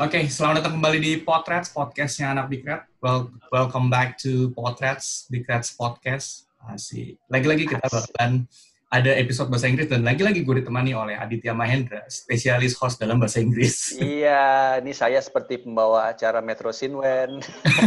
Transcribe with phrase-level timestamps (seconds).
[0.00, 2.88] Oke, selamat datang kembali di Potrets, podcastnya anak Bikret.
[3.04, 6.48] Well, welcome back to Potrets, Bikrets Podcast.
[6.56, 7.20] Asik.
[7.28, 8.48] Lagi-lagi kita bakalan
[8.90, 13.38] ada episode bahasa Inggris dan lagi-lagi gue ditemani oleh Aditya Mahendra, spesialis host dalam bahasa
[13.38, 13.94] Inggris.
[13.94, 17.38] Iya, ini saya seperti pembawa acara Metro Sinwen.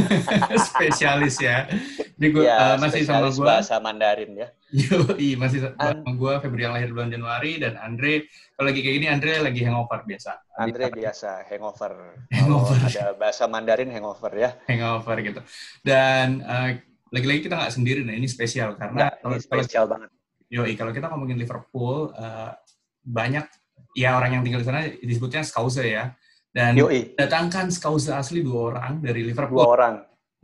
[0.72, 1.68] spesialis ya.
[2.16, 3.44] Ini gue ya, uh, masih sama gue.
[3.44, 4.48] bahasa Mandarin ya.
[4.72, 8.24] Yoi, masih sama gue Febri yang lahir bulan Januari dan Andre
[8.56, 10.32] kalau lagi kayak gini Andre lagi hangover biasa.
[10.56, 11.94] Andre biasa hangover.
[12.32, 12.80] Hangover.
[12.80, 14.56] Oh, ada bahasa Mandarin hangover ya.
[14.72, 15.44] Hangover gitu.
[15.84, 16.80] Dan uh,
[17.12, 20.13] lagi-lagi kita nggak sendiri, nah ini spesial karena ya, ini spesial banget
[20.54, 22.54] Yoi, kalau kita ngomongin Liverpool, uh,
[23.02, 23.50] banyak
[23.98, 26.14] ya orang yang tinggal di sana disebutnya Skause ya.
[26.54, 27.18] Dan Yoi.
[27.18, 29.58] datangkan Skause asli dua orang dari Liverpool.
[29.58, 29.96] Dua orang.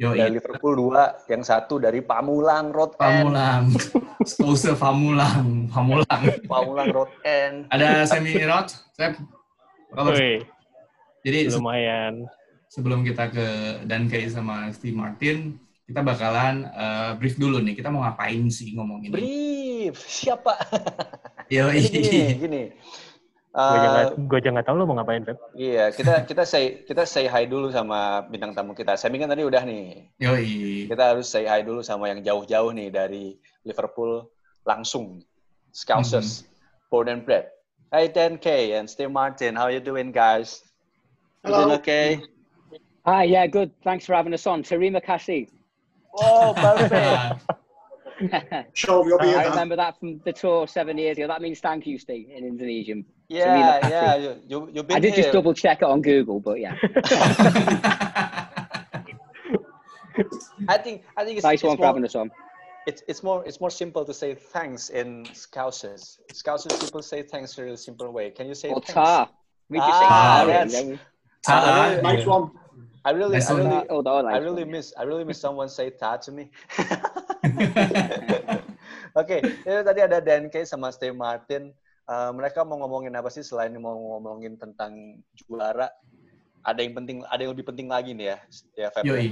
[0.02, 0.18] Yoi.
[0.18, 3.70] Dari Liverpool dua, yang satu dari Pamulang Road Pamulang.
[4.34, 5.70] Skause Pamulang.
[5.70, 6.22] Pamulang.
[6.50, 7.70] Pamulang Road End.
[7.70, 9.14] Ada Semi Rod, Sep.
[11.22, 12.26] Jadi lumayan.
[12.74, 13.48] Sebelum kita ke
[13.86, 15.58] dan kayak sama Steve Martin,
[15.90, 17.74] kita bakalan uh, brief dulu nih.
[17.74, 20.54] Kita mau ngapain sih ngomongin Brief, siapa?
[21.54, 22.64] Yo, gini, gini.
[23.50, 25.42] Uh, gue jangan tahu lo mau ngapain, Feb.
[25.58, 28.94] Iya, kita kita say kita say hi dulu sama bintang tamu kita.
[28.94, 30.14] Saya kan tadi udah nih.
[30.22, 30.86] Yoi.
[30.86, 34.30] Kita harus say hi dulu sama yang jauh-jauh nih dari Liverpool
[34.70, 35.26] langsung.
[35.74, 36.90] Scousers, mm-hmm.
[36.94, 37.50] born and bred.
[37.90, 40.62] Hey 10K and Steve Martin, how you doing guys?
[41.42, 41.66] Hello.
[41.66, 42.08] You doing okay?
[43.06, 43.74] Hi, yeah, good.
[43.82, 44.62] Thanks for having us on.
[44.62, 45.50] Terima kasih.
[46.16, 47.42] Oh, perfect.
[48.74, 51.28] sure, we'll be I remember that from the tour seven years ago.
[51.28, 53.06] That means thank you, Steve, in Indonesian.
[53.28, 54.16] Yeah, yeah.
[54.18, 55.24] You, you, you've been I did here.
[55.24, 56.76] just double check it on Google, but yeah.
[60.68, 62.30] I think I think it's nice it's one more, for having us on.
[62.88, 66.18] It's it's more it's more simple to say thanks in Scousers.
[66.34, 68.32] Scousers people say thanks in a really simple way.
[68.32, 68.94] Can you say or thanks?
[68.94, 69.30] ta.
[69.70, 71.00] We just ah, say
[71.46, 71.96] ta.
[71.96, 72.02] Ta.
[72.02, 72.52] Nice one.
[73.08, 76.36] I really, I really, oh, I really miss, I really miss someone say ta to
[76.36, 76.52] me.
[79.16, 81.72] Oke, okay, itu tadi ada Dan Kay sama Steve Martin.
[82.10, 85.88] Uh, mereka mau ngomongin apa sih selain mau ngomongin tentang juara?
[86.68, 88.38] Ada yang penting, ada yang lebih penting lagi nih ya,
[88.76, 89.04] ya Feb.
[89.08, 89.32] Yoi,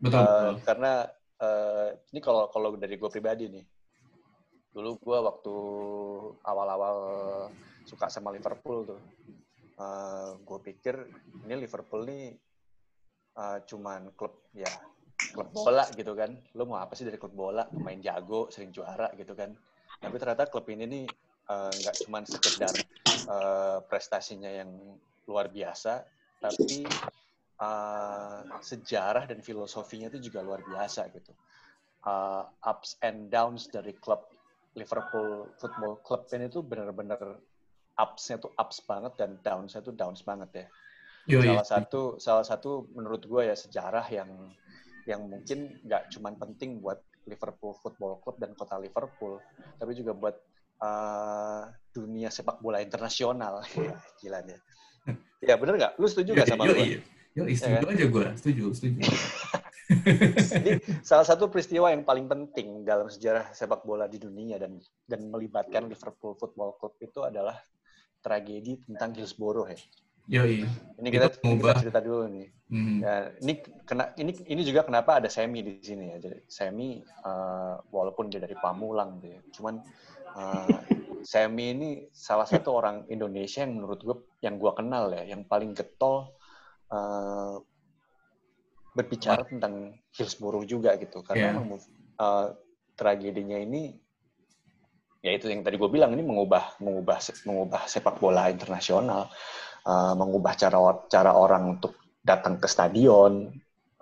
[0.00, 0.16] betul.
[0.16, 0.52] Uh, betul.
[0.64, 0.92] Karena
[1.44, 1.86] uh,
[2.16, 3.64] ini kalau kalau dari gue pribadi nih,
[4.72, 5.54] dulu gue waktu
[6.48, 6.96] awal-awal
[7.84, 9.00] suka sama Liverpool tuh,
[9.76, 10.96] uh, gue pikir
[11.44, 12.32] ini Liverpool nih
[13.36, 14.70] uh, cuman klub ya
[15.32, 16.34] klub bola gitu kan.
[16.56, 17.64] Lo mau apa sih dari klub bola?
[17.68, 19.54] Pemain jago, sering juara gitu kan.
[20.00, 21.04] Tapi ternyata klub ini nih
[21.52, 22.72] nggak uh, cuman sekedar
[23.28, 24.70] uh, prestasinya yang
[25.28, 26.02] luar biasa,
[26.42, 26.86] tapi
[27.62, 31.32] uh, sejarah dan filosofinya itu juga luar biasa gitu.
[32.02, 34.26] Uh, ups and downs dari klub
[34.74, 37.38] Liverpool Football Club ini tuh benar-benar
[37.94, 40.66] upsnya tuh ups banget dan downsnya tuh downs banget ya.
[41.30, 41.46] Yoi.
[41.46, 44.30] Salah satu salah satu menurut gue ya sejarah yang
[45.06, 49.38] yang mungkin nggak cuma penting buat Liverpool Football Club dan kota Liverpool,
[49.78, 50.34] tapi juga buat
[50.82, 53.62] uh, dunia sepak bola internasional.
[54.22, 54.58] Gila deh.
[55.42, 55.92] Ya bener nggak?
[55.98, 57.02] Lu setuju nggak sama gue?
[57.32, 59.00] Yo, setuju ya, aja gue, setuju, setuju.
[60.52, 64.76] Jadi salah satu peristiwa yang paling penting dalam sejarah sepak bola di dunia dan
[65.08, 67.56] dan melibatkan Liverpool Football Club itu adalah
[68.20, 69.80] tragedi tentang Hillsborough ya.
[70.30, 70.62] Yoi.
[71.02, 72.46] Ini kita, kita cerita dulu nih.
[72.72, 73.04] Hmm.
[73.04, 76.16] Ya, ini kena ini ini juga kenapa ada Semi di sini ya.
[76.22, 79.40] Jadi Semi uh, walaupun dia dari Pamulang gitu ya.
[79.52, 79.74] Cuman
[80.38, 80.66] uh,
[81.26, 85.74] Semi ini salah satu orang Indonesia yang menurut gue yang gue kenal ya, yang paling
[85.74, 86.32] getol
[86.94, 87.58] uh,
[88.94, 91.20] berbicara tentang Hillsborough juga gitu.
[91.26, 91.78] Karena yeah.
[92.22, 92.46] uh,
[92.96, 93.98] tragedinya ini
[95.22, 99.30] ya itu yang tadi gue bilang ini mengubah mengubah mengubah sepak bola internasional,
[99.86, 103.50] uh, mengubah cara cara orang untuk datang ke stadion,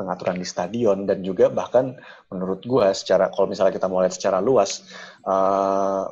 [0.01, 1.93] pengaturan di stadion dan juga bahkan
[2.33, 4.85] menurut gue secara kalau misalnya kita mau lihat secara luas
[5.29, 6.09] uh,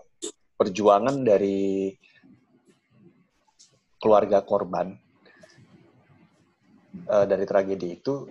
[0.60, 1.96] perjuangan dari
[3.96, 4.92] keluarga korban
[7.08, 8.28] uh, dari tragedi itu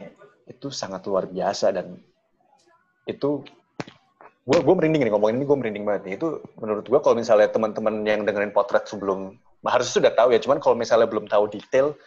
[0.47, 1.97] itu sangat luar biasa dan
[3.09, 3.41] itu
[4.47, 6.13] gue gue merinding nih ngomongin ini gue merinding banget nih.
[6.15, 10.39] Itu menurut gue kalau misalnya teman-teman yang dengerin potret sebelum harus sudah tahu ya.
[10.41, 11.97] Cuman kalau misalnya belum tahu detail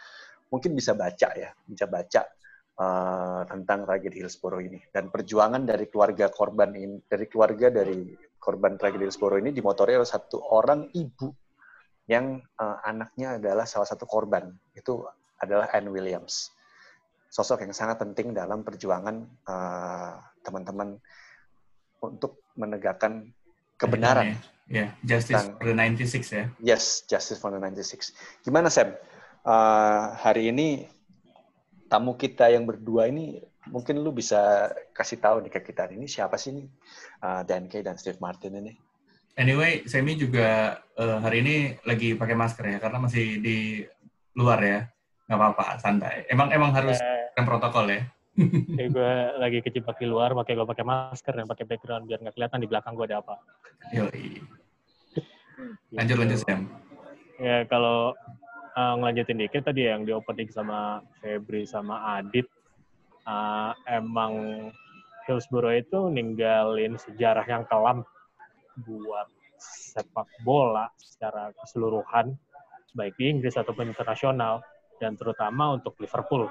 [0.47, 1.51] mungkin bisa baca ya.
[1.67, 2.21] Bisa baca
[2.79, 4.79] uh, tentang tragedi Hillsborough ini.
[4.91, 10.07] Dan perjuangan dari keluarga korban ini dari keluarga dari korban tragedi Hillsborough ini dimotori oleh
[10.07, 11.29] satu orang ibu
[12.09, 14.51] yang uh, anaknya adalah salah satu korban.
[14.71, 15.03] Itu
[15.41, 16.53] adalah Anne Williams.
[17.31, 19.23] Sosok yang sangat penting dalam perjuangan
[20.43, 23.31] teman-teman uh, untuk menegakkan
[23.81, 24.37] kebenaran.
[24.71, 24.89] Ya, yeah.
[25.03, 26.45] justice tentang, for the 96 ya.
[26.63, 28.15] Yes, justice for the 96.
[28.45, 28.95] Gimana Sam?
[29.41, 30.85] Uh, hari ini
[31.89, 36.37] tamu kita yang berdua ini mungkin lu bisa kasih tahu nih ke kita ini siapa
[36.37, 36.67] sih nih
[37.25, 38.73] uh, Dan Kay dan Steve Martin ini.
[39.35, 41.55] Anyway, Semi juga uh, hari ini
[41.87, 43.81] lagi pakai masker ya karena masih di
[44.37, 44.79] luar ya.
[45.27, 46.27] Nggak apa-apa, santai.
[46.27, 48.01] Emang emang harus uh, protokol ya.
[48.77, 52.35] Kayak gue lagi kejebak di luar, makanya gue pakai masker dan pakai background biar nggak
[52.39, 53.35] kelihatan di belakang gue ada apa.
[53.91, 54.39] Yoi.
[55.91, 56.71] Lanjut lanjut Sam.
[57.41, 58.15] Ya kalau
[58.77, 62.47] uh, ngelanjutin dikit tadi yang di opening sama Febri sama Adit
[63.27, 64.69] uh, emang
[65.27, 68.01] Hillsborough itu ninggalin sejarah yang kelam
[68.81, 69.27] buat
[69.61, 72.33] sepak bola secara keseluruhan
[72.97, 74.65] baik di Inggris ataupun internasional
[74.97, 76.49] dan terutama untuk Liverpool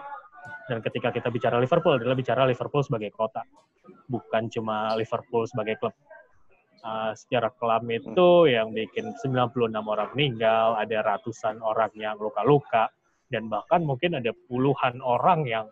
[0.69, 3.45] dan ketika kita bicara Liverpool adalah bicara Liverpool sebagai kota
[4.11, 5.95] bukan cuma Liverpool sebagai klub
[6.85, 12.91] uh, secara kelam itu yang bikin 96 orang meninggal, ada ratusan orang yang luka-luka,
[13.31, 15.67] dan bahkan mungkin ada puluhan orang yang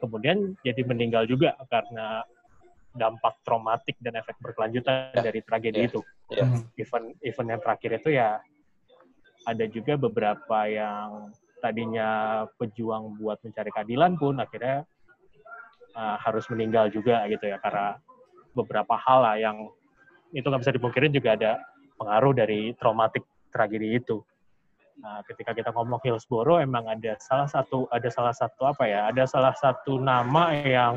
[0.00, 2.24] kemudian jadi meninggal juga karena
[2.90, 5.22] dampak traumatik dan efek berkelanjutan yeah.
[5.22, 5.88] dari tragedi yeah.
[5.88, 6.00] itu.
[6.30, 6.50] Yeah.
[6.74, 8.42] Event event yang terakhir itu ya
[9.46, 14.82] ada juga beberapa yang tadinya pejuang buat mencari keadilan pun akhirnya
[15.94, 18.00] uh, harus meninggal juga gitu ya karena
[18.56, 19.56] beberapa hal lah yang
[20.34, 21.52] itu nggak bisa dipungkirin juga ada
[21.98, 24.22] pengaruh dari traumatik tragedi itu.
[25.00, 29.08] Nah, ketika kita ngomong Hillsborough, emang ada salah satu ada salah satu apa ya?
[29.08, 30.94] Ada salah satu nama yang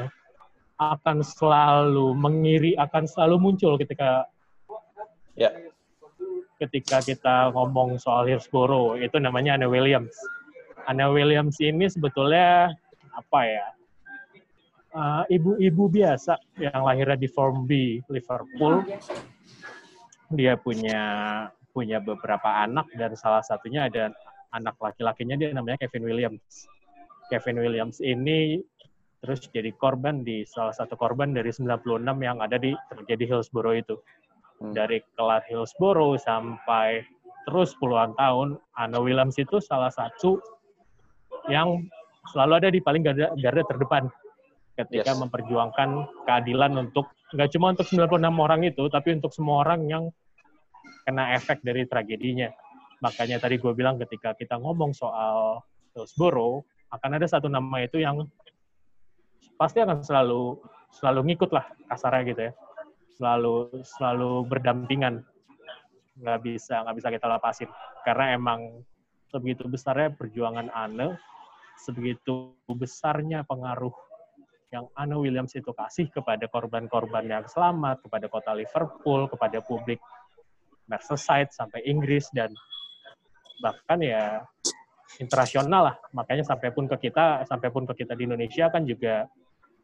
[0.77, 4.27] akan selalu mengiri, akan selalu muncul ketika
[5.39, 5.49] ya.
[6.59, 10.13] ketika kita ngomong soal Hillsborough, itu namanya Anna Williams.
[10.89, 12.71] Anna Williams ini sebetulnya
[13.13, 13.67] apa ya?
[14.93, 18.85] uh, ibu-ibu biasa yang lahirnya di Formby, Liverpool.
[20.33, 21.01] Dia punya
[21.73, 24.13] punya beberapa anak dan salah satunya ada
[24.53, 26.69] anak laki-lakinya dia namanya Kevin Williams.
[27.29, 28.61] Kevin Williams ini
[29.25, 31.81] terus jadi korban di salah satu korban dari 96
[32.21, 33.95] yang ada di terjadi Hillsborough itu.
[34.61, 34.73] Hmm.
[34.73, 37.01] Dari kelar Hillsborough sampai
[37.49, 40.37] terus puluhan tahun, Anna Williams itu salah satu
[41.51, 41.87] yang
[42.31, 44.03] selalu ada di paling garda, garda terdepan
[44.73, 45.19] ketika yes.
[45.19, 45.89] memperjuangkan
[46.25, 50.03] keadilan untuk nggak cuma untuk 96 orang itu, tapi untuk semua orang yang
[51.05, 52.49] kena efek dari tragedinya.
[53.03, 55.61] Makanya tadi gue bilang ketika kita ngomong soal
[55.93, 56.63] Hillsborough,
[56.93, 58.25] akan ada satu nama itu yang
[59.59, 60.57] pasti akan selalu
[60.93, 62.51] selalu ngikut lah kasarnya gitu ya,
[63.17, 63.53] selalu
[63.83, 65.25] selalu berdampingan,
[66.21, 67.69] nggak bisa nggak bisa kita lepasin
[68.05, 68.85] karena emang
[69.33, 71.17] sebegitu besarnya perjuangan Anne,
[71.81, 73.93] sebegitu besarnya pengaruh
[74.73, 80.01] yang Anna Williams itu kasih kepada korban-korban yang selamat, kepada kota Liverpool, kepada publik
[80.89, 82.49] Merseyside sampai Inggris dan
[83.61, 84.41] bahkan ya
[85.21, 85.95] internasional lah.
[86.17, 89.29] Makanya sampai pun ke kita, sampai pun ke kita di Indonesia kan juga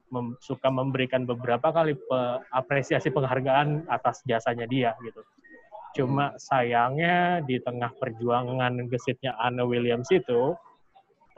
[0.09, 2.19] mem, suka memberikan beberapa kali pe,
[2.50, 5.21] apresiasi penghargaan atas jasanya dia gitu.
[5.94, 10.57] Cuma sayangnya di tengah perjuangan gesitnya Anna Williams itu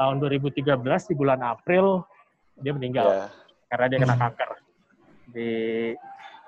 [0.02, 2.02] tahun 2013 di bulan April
[2.58, 3.30] dia meninggal yeah.
[3.70, 4.24] karena dia kena hmm.
[4.26, 4.50] kanker.
[5.30, 5.52] Di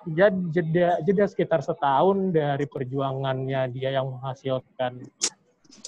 [0.10, 5.00] jeda jeda sekitar setahun dari perjuangannya dia yang menghasilkan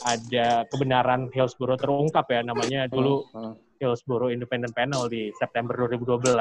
[0.06, 3.82] ada kebenaran Hillsborough terungkap ya namanya dulu hmm.
[3.82, 6.32] Hillsborough Independent Panel di September 2012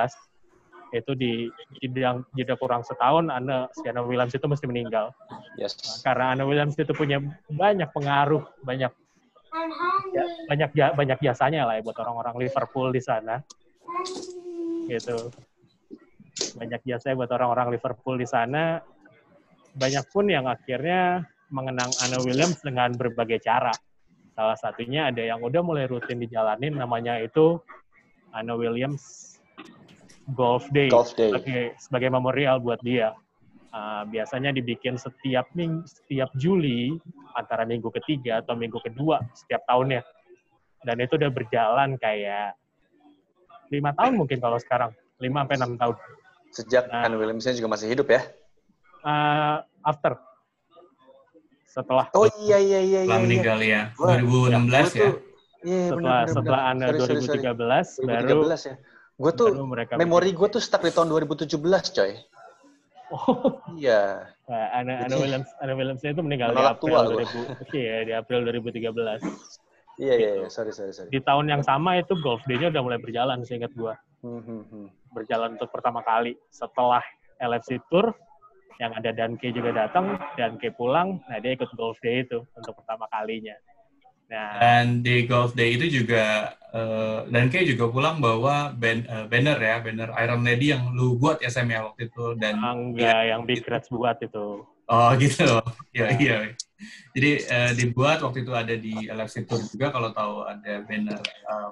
[0.95, 1.51] itu di
[1.83, 5.11] jeda, jeda kurang setahun Anna si Anna Williams itu mesti meninggal
[5.59, 6.07] yes.
[6.07, 7.19] karena Anna Williams itu punya
[7.51, 8.95] banyak pengaruh banyak
[10.13, 13.41] ya, banyak banyak jasanya lah ya buat orang-orang Liverpool di sana.
[14.91, 15.31] Gitu.
[16.59, 18.83] Banyak jasa buat orang-orang Liverpool di sana.
[19.75, 23.75] Banyak pun yang akhirnya mengenang Anna Williams dengan berbagai cara.
[24.35, 27.63] Salah satunya ada yang udah mulai rutin dijalanin namanya itu
[28.35, 29.39] Anna Williams
[30.35, 31.31] Golf Day, Golf Day.
[31.31, 33.15] Sebagai, sebagai memorial buat dia
[33.75, 36.95] uh, biasanya dibikin setiap ming setiap Juli
[37.35, 40.07] antara minggu ketiga atau minggu kedua setiap tahunnya.
[40.85, 42.55] Dan itu udah berjalan kayak
[43.73, 44.95] lima tahun mungkin kalau sekarang.
[45.19, 45.97] Lima sampai enam tahun.
[46.55, 48.23] Sejak nah, Anne Williamson juga masih hidup ya?
[49.03, 50.15] Uh, after.
[51.67, 52.07] Setelah.
[52.15, 55.11] Oh iya iya iya setelah iya, meninggal ya 2016 ya, ya.
[55.65, 57.41] Iya, setelah bener, setelah Anda 2013 sorry,
[57.89, 58.07] sorry.
[58.07, 58.75] baru 2013 ya.
[59.15, 59.49] Gue tuh
[59.97, 61.49] memori gue tuh stuck di tahun 2017,
[61.95, 62.13] coy.
[63.13, 63.61] Oh.
[63.77, 64.33] Iya.
[64.49, 67.77] Nah, Anna, Anna Williams Anna Williams itu meninggal di April 2000.
[67.77, 69.21] Iya, di April 2013.
[69.95, 71.07] Iya, iya, iya, sorry, sorry, sorry.
[71.13, 73.95] Di tahun yang sama itu Golf Day-nya udah mulai berjalan, seingat gua.
[74.27, 74.87] Hmm, hmm, hmm.
[75.15, 76.35] Berjalan untuk pertama kali.
[76.51, 77.05] Setelah
[77.39, 78.11] LFC Tour,
[78.83, 83.07] yang ada Danke juga datang, Danke pulang, nah dia ikut Golf Day itu untuk pertama
[83.07, 83.55] kalinya.
[84.29, 84.57] Nah.
[84.59, 89.59] Dan di golf day itu juga uh, dan kayak juga pulang bawa ban, uh, banner
[89.61, 93.37] ya, banner Iron Lady yang lu buat ya Sam ya waktu itu dan enggak ya,
[93.37, 94.67] yang Big Reds buat itu.
[94.85, 95.49] Oh gitu.
[95.97, 96.37] Iya iya.
[97.15, 101.71] Jadi uh, dibuat waktu itu ada di LFC Tour juga kalau tahu ada banner uh,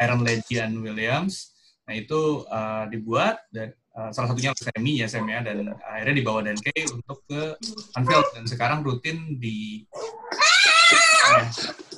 [0.00, 1.52] Iron Lady and Williams.
[1.90, 6.40] Nah itu uh, dibuat dan uh, salah satunya Semi ya Sam ya dan akhirnya dibawa
[6.46, 7.58] dan Kay untuk ke
[7.98, 9.82] Anfield dan sekarang rutin di
[10.30, 10.49] ya,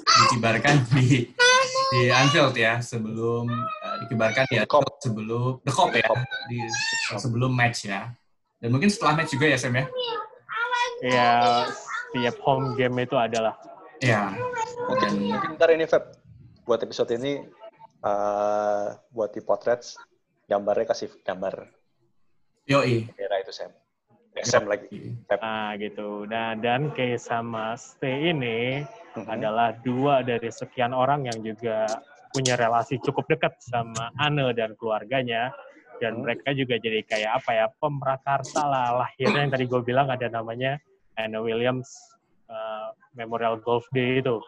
[0.03, 1.29] dikibarkan di
[1.93, 4.65] di Anfield ya sebelum uh, dikibarkan ya
[5.01, 6.09] sebelum the cop ya
[6.49, 6.61] di
[7.21, 8.13] sebelum match ya.
[8.63, 9.85] Dan mungkin setelah match juga ya Sam ya?
[11.03, 11.31] Ya
[11.69, 13.59] setiap home game itu adalah.
[14.01, 14.33] Ya
[14.89, 16.21] mungkin mungkin ntar ini Feb.
[16.63, 17.43] Buat episode ini
[18.07, 19.83] uh, buat di potret
[20.47, 21.67] gambarnya kasih gambar.
[22.71, 23.11] Yoi.
[23.11, 23.75] Kira itu Sam.
[24.41, 25.13] Sam lagi.
[25.29, 26.25] Ah gitu.
[26.25, 29.29] Nah dan Kay sama Stay ini mm-hmm.
[29.29, 31.85] adalah dua dari sekian orang yang juga
[32.33, 35.53] punya relasi cukup dekat sama Anne dan keluarganya
[36.01, 36.23] dan hmm.
[36.25, 40.81] mereka juga jadi kayak apa ya pemrakarsa lah lahirnya yang tadi gue bilang ada namanya
[41.21, 41.93] Anne Williams
[42.49, 44.41] uh, Memorial Golf Day itu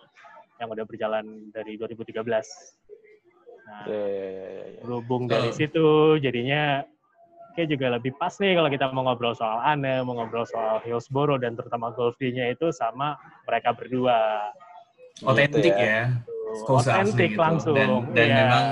[0.58, 2.24] yang udah berjalan dari 2013.
[2.24, 4.80] Nah, yeah, yeah, yeah, yeah.
[4.80, 6.84] berhubung dari situ jadinya
[7.54, 11.38] kayak juga lebih pas nih kalau kita mau ngobrol soal Anne, mau ngobrol soal Hillsborough
[11.38, 14.50] dan terutama golf nya itu sama mereka berdua.
[15.22, 15.78] Otentik gitu ya.
[15.78, 16.02] ya.
[16.66, 17.40] Otentik gitu.
[17.40, 17.76] langsung.
[17.78, 18.36] Dan, dan ya.
[18.42, 18.64] memang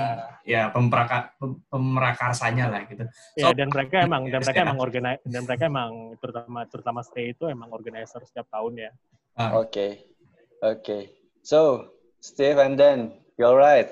[0.43, 1.31] ya pempraka,
[1.71, 3.07] pemerakarsanya lah gitu.
[3.39, 7.47] Ya dan mereka emang dan mereka emang organi dan mereka emang terutama terutama stay itu
[7.47, 8.91] emang organizer setiap tahun ya.
[9.39, 9.55] Ah.
[9.57, 9.71] Oke.
[9.71, 9.91] Okay.
[10.63, 10.79] Oke.
[10.83, 11.03] Okay.
[11.43, 11.91] So,
[12.23, 13.91] Steve and then you alright?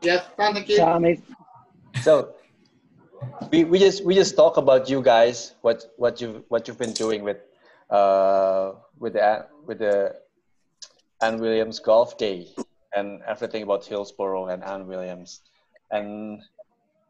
[0.00, 0.80] Yes, thank you.
[2.00, 2.36] So,
[3.50, 6.92] we, we just we just talk about you guys what what you what you've been
[6.92, 7.38] doing with
[7.90, 10.14] uh with the with the
[11.20, 12.48] Anne Williams Golf Day
[12.94, 15.40] and everything about Hillsborough and Anne Williams.
[15.90, 16.42] And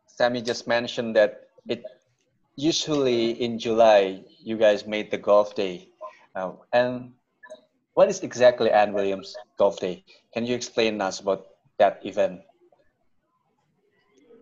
[0.06, 1.84] Sammy just mentioned that it
[2.56, 5.88] usually in July you guys made the golf day.
[6.34, 7.12] Uh, and
[7.94, 10.04] what is exactly Anne Williams Golf Day?
[10.32, 11.46] Can you explain us about
[11.78, 12.42] that event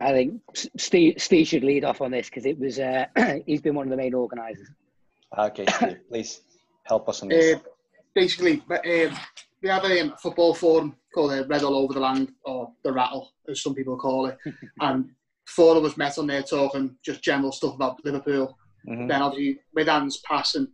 [0.03, 0.41] I think
[0.77, 3.07] Steve, Steve should lead off on this because it was uh,
[3.47, 4.69] he's been one of the main organisers.
[5.39, 6.41] Okay, Steve, please
[6.85, 7.57] help us on this.
[7.57, 7.59] Uh,
[8.15, 9.15] basically, uh,
[9.63, 12.93] we have a um, football forum called uh, Red All Over the Land, or the
[12.93, 14.39] Rattle, as some people call it.
[14.81, 15.11] and
[15.47, 18.57] four of us met on there talking just general stuff about Liverpool.
[18.89, 19.07] Mm-hmm.
[19.07, 20.69] Then obviously with Anne's passing,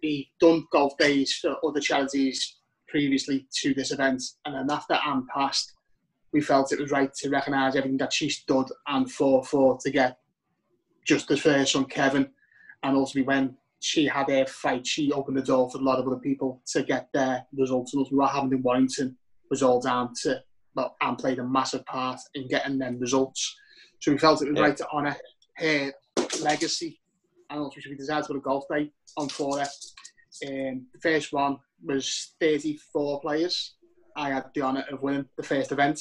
[0.00, 2.56] he done golf days for other charities
[2.88, 5.72] previously to this event, and then after Anne passed,
[6.32, 9.90] we felt it was right to recognise everything that she stood and fought for to
[9.90, 10.18] get
[11.04, 12.28] justice for her son Kevin.
[12.82, 16.06] And ultimately, when she had her fight, she opened the door for a lot of
[16.06, 17.94] other people to get their results.
[17.94, 19.16] And what happened in Warrington
[19.50, 20.42] was all down to,
[20.74, 23.56] well, Anne played a massive part in getting them results.
[24.00, 24.62] So we felt it was yeah.
[24.62, 25.16] right to honour
[25.56, 25.92] her
[26.42, 27.00] legacy.
[27.50, 29.66] And also, we decided to put a golf day on for her.
[30.46, 33.74] Um, the first one was 34 players.
[34.16, 36.00] I had the honour of winning the first event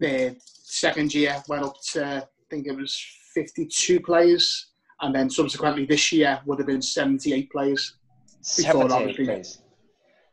[0.00, 2.96] the second year went up to I think it was
[3.34, 4.66] 52 players,
[5.00, 7.96] and then subsequently this year would have been 78 players.
[8.42, 9.62] 78 players.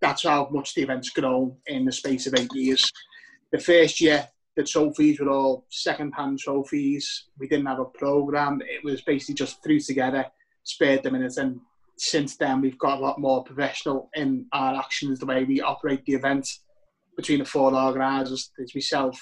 [0.01, 2.91] That's how much the event's grown in the space of eight years.
[3.51, 7.25] The first year, the trophies were all second-hand trophies.
[7.39, 8.61] We didn't have a program.
[8.61, 10.25] It was basically just threw together,
[10.63, 11.59] spared the minutes, and
[11.97, 16.03] since then we've got a lot more professional in our actions, the way we operate
[16.05, 16.47] the event
[17.15, 18.51] between the four organisers.
[18.57, 19.21] There's myself,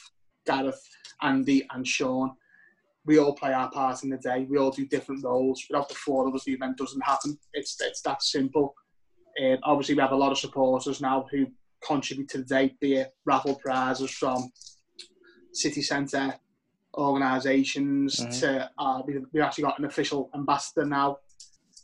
[0.49, 0.81] Gareth,
[1.21, 2.31] Andy, and Sean.
[3.05, 4.45] We all play our part in the day.
[4.49, 5.63] We all do different roles.
[5.69, 7.37] Without the four of us, the event doesn't happen.
[7.53, 8.73] It's it's that simple.
[9.41, 11.47] Um, obviously, we have a lot of supporters now who
[11.85, 14.51] contribute to the day, be it raffle prizes from
[15.53, 16.35] city centre
[16.97, 18.31] organisations mm-hmm.
[18.39, 21.17] to uh, we, we've actually got an official ambassador now.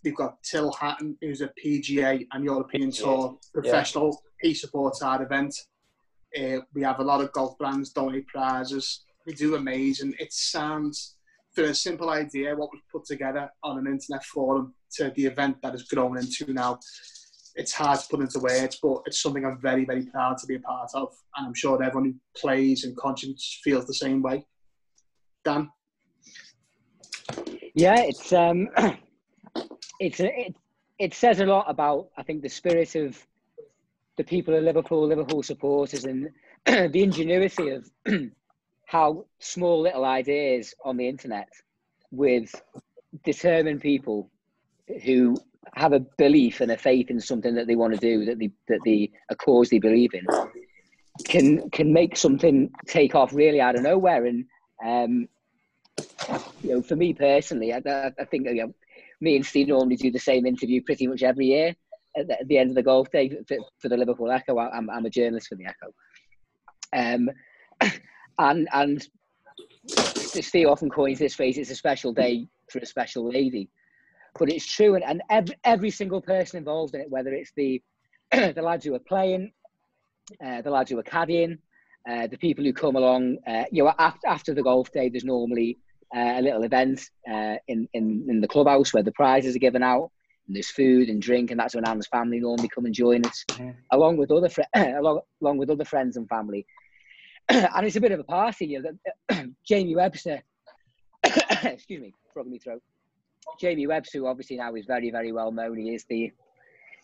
[0.03, 4.21] We've got Tyrrell Hatton, who's a PGA and European Tour professional.
[4.43, 4.49] Yeah.
[4.49, 5.55] He supports our event.
[6.37, 9.05] Uh, we have a lot of golf brands donate prizes.
[9.25, 10.13] We do amazing.
[10.19, 11.15] It sounds,
[11.53, 15.57] for a simple idea, what was put together on an internet forum to the event
[15.61, 16.79] that has grown into now.
[17.55, 20.55] It's hard to put into words, but it's something I'm very, very proud to be
[20.55, 21.13] a part of.
[21.37, 24.45] And I'm sure everyone who plays and contributes feels the same way.
[25.45, 25.69] Dan?
[27.73, 28.69] Yeah, it's um,
[29.99, 30.55] it's it,
[30.99, 33.25] it says a lot about I think the spirit of
[34.17, 36.29] the people of Liverpool, Liverpool supporters, and
[36.65, 37.89] the ingenuity of
[38.85, 41.49] how small little ideas on the internet
[42.11, 42.53] with
[43.23, 44.29] determined people
[45.03, 45.35] who
[45.73, 48.51] have a belief and a faith in something that they want to do, that they
[48.67, 50.25] that they a cause they believe in,
[51.25, 54.25] can can make something take off really out of nowhere.
[54.25, 54.45] And
[54.85, 55.27] um,
[56.63, 57.81] you know, for me personally, I,
[58.19, 58.73] I think you know,
[59.19, 61.75] me and Steve normally do the same interview pretty much every year
[62.17, 63.37] at the, end of the golf day
[63.79, 64.57] for, the Liverpool Echo.
[64.57, 65.93] I'm, I'm a journalist for the Echo.
[66.93, 67.29] Um,
[68.39, 69.07] and and
[69.87, 73.69] Steve often coins this phrase: "It's a special day for a special lady."
[74.37, 77.81] But it's true, and, and every, every single person involved in it, whether it's the
[78.31, 79.51] the lads who are playing,
[80.45, 81.57] uh, the lads who are caddying,
[82.09, 85.23] uh, the people who come along, uh, you know, after, after the golf day, there's
[85.23, 85.77] normally
[86.15, 89.83] uh, a little event uh, in, in in the clubhouse where the prizes are given
[89.83, 90.11] out.
[90.47, 93.43] And there's food and drink, and that's when Anne's family normally come and join us,
[93.49, 93.75] mm.
[93.91, 96.65] along with other fr- along, along with other friends and family.
[97.49, 98.67] and it's a bit of a party.
[98.67, 100.41] You know, Jamie Webster,
[101.63, 102.81] excuse me, frog me throat.
[103.59, 105.77] Jamie Webster, who obviously now is very, very well known.
[105.77, 106.31] He is the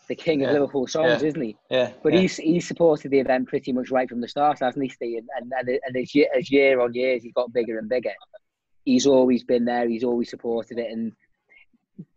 [0.07, 0.47] the king yeah.
[0.47, 1.27] of Liverpool songs, yeah.
[1.27, 1.57] isn't he?
[1.69, 1.91] Yeah.
[2.03, 2.21] But yeah.
[2.21, 5.23] he's he's supported the event pretty much right from the start, hasn't he, Steve?
[5.37, 8.13] And and, and as, year, as year on years, he's got bigger and bigger.
[8.83, 9.87] He's always been there.
[9.87, 11.13] He's always supported it, and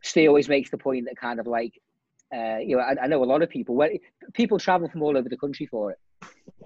[0.03, 1.81] Steve always makes the point that kind of like,
[2.35, 3.93] uh, you know, I, I know a lot of people where
[4.33, 5.99] people travel from all over the country for it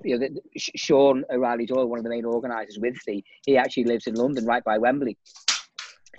[0.05, 4.07] you know, Sean O'Reilly Doyle, one of the main organisers with Steve, he actually lives
[4.07, 5.17] in London, right by Wembley.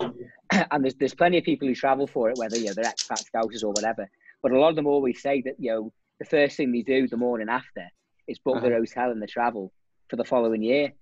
[0.00, 3.24] and there's there's plenty of people who travel for it, whether you know they're expat
[3.24, 4.08] scousers or whatever.
[4.42, 7.08] But a lot of them always say that you know the first thing they do
[7.08, 7.88] the morning after
[8.26, 8.68] is book uh-huh.
[8.68, 9.72] their hotel and the travel
[10.08, 10.92] for the following year.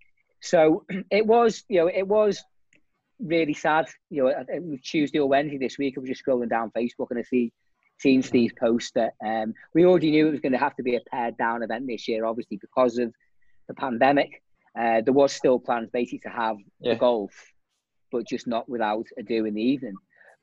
[0.41, 2.43] So it was, you know, it was
[3.21, 3.89] really sad.
[4.11, 5.95] You know, it was Tuesday or Wednesday this week.
[5.97, 7.53] I was just scrolling down Facebook and I see
[7.99, 10.97] seen Steve's post that um, we already knew it was going to have to be
[10.97, 13.13] a pared down event this year, obviously because of
[13.67, 14.43] the pandemic.
[14.79, 16.95] Uh, there was still plans basically to have yeah.
[16.95, 17.33] the golf,
[18.13, 19.95] but just not without a do in the evening.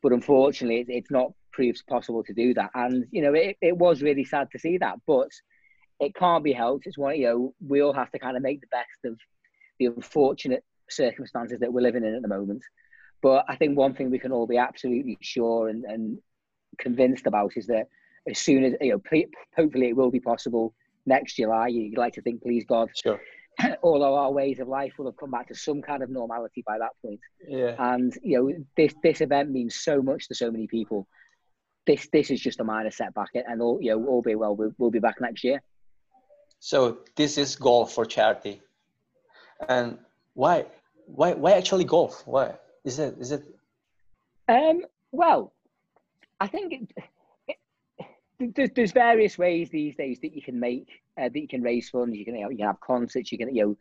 [0.03, 2.71] But unfortunately, it, it's not proved possible to do that.
[2.75, 5.29] And you know, it, it was really sad to see that, but
[5.99, 6.87] it can't be helped.
[6.87, 9.17] It's one you know we all have to kind of make the best of
[9.79, 12.63] the unfortunate circumstances that we're living in at the moment.
[13.21, 16.19] But I think one thing we can all be absolutely sure and, and
[16.77, 17.87] convinced about is that
[18.29, 20.73] as soon as you know, hopefully it will be possible
[21.05, 21.67] next July.
[21.67, 23.19] You'd like to think, please God, sure.
[23.81, 26.63] all of our ways of life will have come back to some kind of normality
[26.65, 27.19] by that point.
[27.47, 27.75] Yeah.
[27.79, 31.07] And you know, this this event means so much to so many people.
[31.87, 34.71] This this is just a minor setback, and all you know, all be well, we'll,
[34.77, 35.61] we'll be back next year.
[36.59, 38.61] So this is golf for charity,
[39.69, 39.99] and
[40.33, 40.65] why
[41.05, 42.23] why why actually golf?
[42.25, 43.43] Why is it is it?
[44.47, 44.81] Um.
[45.11, 45.53] Well,
[46.39, 46.73] I think
[47.47, 47.57] it,
[48.39, 51.89] it, there's various ways these days that you can make uh, that you can raise
[51.89, 52.17] funds.
[52.17, 53.31] You can you, know, you can have concerts.
[53.31, 53.77] You can you know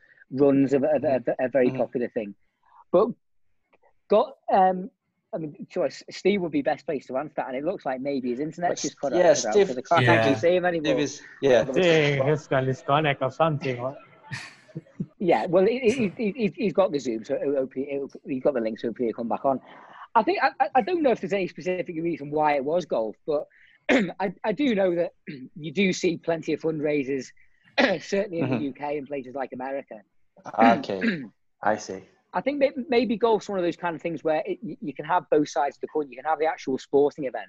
[0.46, 1.78] runs of a, a, a very mm-hmm.
[1.78, 2.34] popular thing,
[2.92, 3.08] but
[4.08, 4.90] got um.
[5.32, 6.00] I mean, choice.
[6.10, 8.82] Steve would be best placed to answer that, and it looks like maybe his internet's
[8.82, 10.12] just cut yeah, Steve, so can't yeah.
[10.12, 10.92] actually see him anymore.
[10.92, 13.96] Steve is, yeah, it's gonna disconnect or something.
[15.24, 18.60] Yeah, well, he, he, he, has got the Zoom, so it'll, it'll, he's got the
[18.60, 19.60] link, so hopefully he'll come back on.
[20.14, 23.16] I think I, I don't know if there's any specific reason why it was golf,
[23.26, 23.46] but
[23.90, 25.12] I, I do know that
[25.56, 27.26] you do see plenty of fundraisers,
[28.00, 28.58] certainly in mm-hmm.
[28.58, 29.96] the UK and places like America.
[30.58, 31.22] Okay,
[31.62, 32.02] I see.
[32.34, 35.30] I think maybe golf's one of those kind of things where it, you can have
[35.30, 36.10] both sides of the coin.
[36.10, 37.46] You can have the actual sporting event,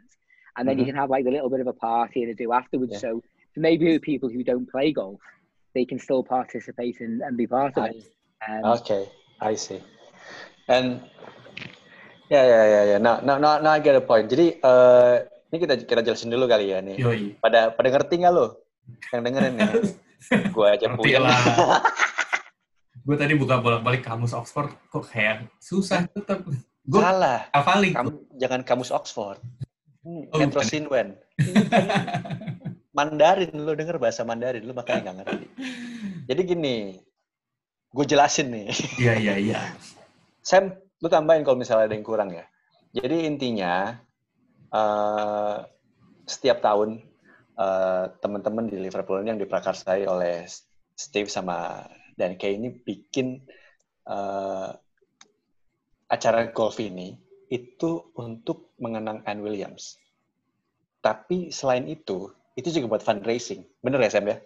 [0.58, 0.82] and then mm-hmm.
[0.82, 2.94] you can have like a little bit of a party and a do afterwards.
[2.94, 3.00] Yeah.
[3.00, 3.24] So
[3.58, 5.20] maybe people who don't play golf,
[5.76, 8.08] they can still participate and, and be part of I, it.
[8.48, 9.12] Um, okay,
[9.44, 9.84] I see.
[10.72, 11.04] And
[12.26, 12.98] Ya ya ya ya.
[12.98, 14.26] Nah, nah, nah, nah I get a point.
[14.26, 15.22] Jadi uh,
[15.54, 16.98] ini kita kita jelasin dulu kali ya nih.
[16.98, 17.38] Yoi.
[17.38, 18.66] Pada pada ngerti nggak lo?
[19.14, 19.70] Yang dengerin nih.
[20.56, 21.22] Gue aja punya.
[23.06, 26.42] gue tadi buka bolak-balik kamus Oxford kok kayak susah tetap.
[26.82, 27.46] Gue Salah.
[27.54, 27.94] Hafalin.
[27.94, 28.10] Kamu,
[28.42, 29.38] jangan kamus Oxford.
[30.02, 31.14] Hmm, oh, Sinwen.
[32.96, 35.48] Mandarin lo denger bahasa Mandarin lo makanya nggak ngerti.
[36.32, 36.76] Jadi gini,
[37.92, 38.68] gue jelasin nih.
[38.98, 39.62] Iya iya iya.
[40.40, 40.72] Sam
[41.04, 42.48] lu tambahin kalau misalnya ada yang kurang ya.
[42.96, 44.00] Jadi intinya
[44.72, 45.68] uh,
[46.24, 47.04] setiap tahun
[47.60, 50.48] uh, teman-teman di Liverpool ini yang diprakarsai oleh
[50.96, 51.84] Steve sama
[52.16, 53.44] dan Kay ini bikin
[54.08, 54.72] uh,
[56.08, 57.20] acara golf ini
[57.52, 60.00] itu untuk mengenang Anne Williams.
[61.04, 63.68] Tapi selain itu, itu juga buat fundraising.
[63.84, 64.38] Bener ya Sam ya?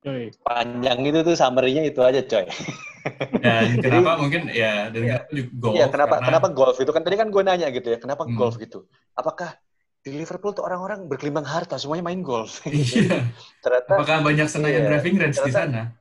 [0.00, 0.32] Coy.
[0.40, 2.46] Panjang itu tuh summary-nya itu aja coy.
[3.44, 5.18] Dan kenapa Jadi, mungkin ya dan ya,
[5.56, 5.72] golf?
[5.72, 6.26] Iya kenapa karena...
[6.28, 8.36] kenapa golf itu kan tadi kan gue nanya gitu ya kenapa hmm.
[8.36, 8.84] golf gitu?
[9.16, 9.56] Apakah
[10.04, 12.60] di Liverpool tuh orang-orang berkelimbang harta semuanya main golf?
[12.68, 13.24] Iya.
[13.64, 13.92] ternyata.
[13.96, 15.96] Apakah banyak senayan iya, driving range di sana?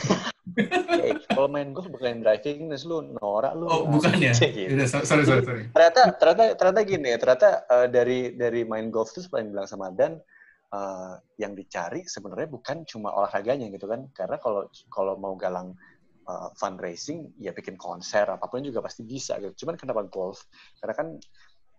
[1.36, 3.68] kalau main golf bukan driving nes lu norak lu.
[3.68, 4.32] Oh, bukan ya?
[4.32, 4.72] Gitu.
[4.88, 5.64] sorry, sorry, sorry.
[5.76, 9.68] Ternyata ternyata ternyata gini ya, ternyata uh, dari dari main golf itu seperti yang bilang
[9.68, 10.16] sama Dan
[10.74, 14.08] uh, yang dicari sebenarnya bukan cuma olahraganya gitu kan.
[14.14, 15.74] Karena kalau kalau mau galang
[16.26, 19.66] uh, fundraising ya bikin konser apa pun juga pasti bisa gitu.
[19.66, 20.46] Cuman kenapa golf?
[20.78, 21.08] Karena kan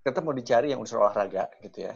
[0.01, 1.93] kita mau dicari yang unsur olahraga gitu ya.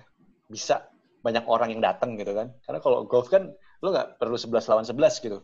[0.47, 0.85] Bisa
[1.25, 2.53] banyak orang yang datang gitu kan.
[2.63, 3.51] Karena kalau golf kan
[3.83, 5.39] lu nggak perlu 11 lawan 11 gitu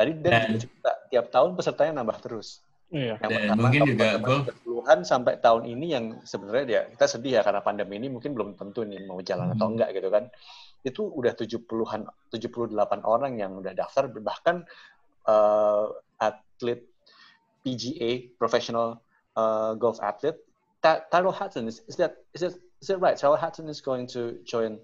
[0.00, 2.64] Tadi dan cerita tiap tahun pesertanya nambah terus.
[2.88, 3.20] Iya.
[3.20, 4.44] Yang dan pertama, mungkin juga golf
[4.90, 8.58] puluhan sampai tahun ini yang sebenarnya dia kita sedih ya karena pandemi ini mungkin belum
[8.58, 9.54] tentu nih mau jalan hmm.
[9.54, 10.26] atau enggak gitu kan.
[10.82, 12.74] Itu udah 70-an 78
[13.06, 14.66] orang yang udah daftar bahkan
[15.30, 16.82] uh, atlet
[17.62, 18.98] PGA professional
[19.38, 20.42] uh, golf athlete
[20.82, 23.14] Tyrell Hatton is, is that is that is that right?
[23.14, 24.80] Tyrell Hatton is going to join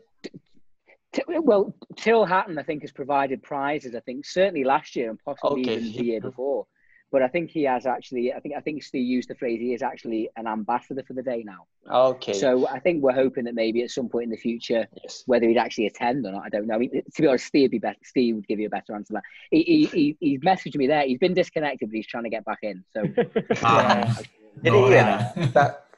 [1.40, 3.96] well, Till Hatton, I think, has provided prizes.
[3.96, 5.80] I think certainly last year and possibly okay.
[5.80, 6.66] even the year before.
[7.12, 8.32] But I think he has actually.
[8.32, 9.60] I think I think Steve used the phrase.
[9.60, 11.66] He is actually an ambassador for the day now.
[11.88, 12.32] Okay.
[12.32, 15.22] So I think we're hoping that maybe at some point in the future, yes.
[15.26, 16.74] whether he'd actually attend or not, I don't know.
[16.74, 17.98] I mean, to be honest, Steve would be better.
[18.02, 19.14] Steve would give you a better answer.
[19.14, 21.06] That he, he, he he's messaged me there.
[21.06, 22.84] He's been disconnected, but he's trying to get back in.
[22.92, 23.02] So.
[23.62, 24.18] ah.
[24.64, 25.28] Jadi ya,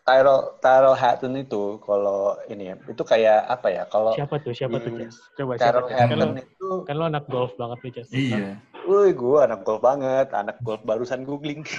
[0.09, 4.81] Tyrrell Tyrrell Hatton itu kalau ini ya itu kayak apa ya kalau siapa tuh siapa
[4.81, 5.21] tuh Jess?
[5.37, 9.11] coba Tyrrell siapa Hatton kan itu kan lo anak golf banget nih Jess iya Wih,
[9.17, 11.67] gue anak golf banget, anak golf barusan googling.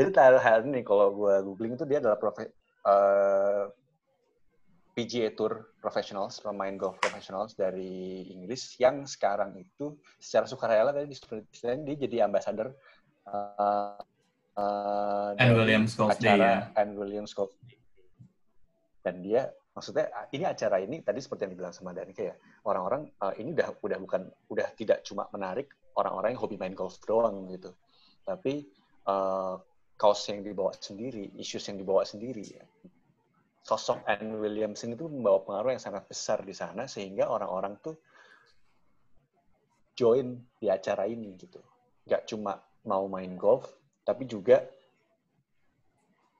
[0.00, 2.48] Jadi Hatton nih, kalau gue googling itu dia adalah profe,
[2.88, 3.68] uh,
[4.96, 11.12] PGA Tour professionals, pemain golf professionals dari Inggris yang sekarang itu secara sukarela tadi
[11.84, 12.72] dia jadi ambassador
[13.28, 13.96] uh,
[14.56, 16.68] uh, and Williams Golf Day ya.
[16.74, 17.78] and Williams Golf Day.
[19.00, 22.36] Dan dia maksudnya ini acara ini tadi seperti yang dibilang sama Dani kayak
[22.68, 27.00] orang-orang uh, ini udah udah bukan udah tidak cuma menarik orang-orang yang hobi main golf
[27.08, 27.72] doang gitu.
[28.20, 28.68] Tapi
[29.08, 29.56] uh,
[30.28, 32.64] yang dibawa sendiri, issues yang dibawa sendiri ya.
[33.60, 37.96] Sosok Anne Williamson itu membawa pengaruh yang sangat besar di sana sehingga orang-orang tuh
[39.96, 41.60] join di acara ini gitu.
[42.08, 42.56] Gak cuma
[42.88, 43.68] mau main golf,
[44.04, 44.64] tapi juga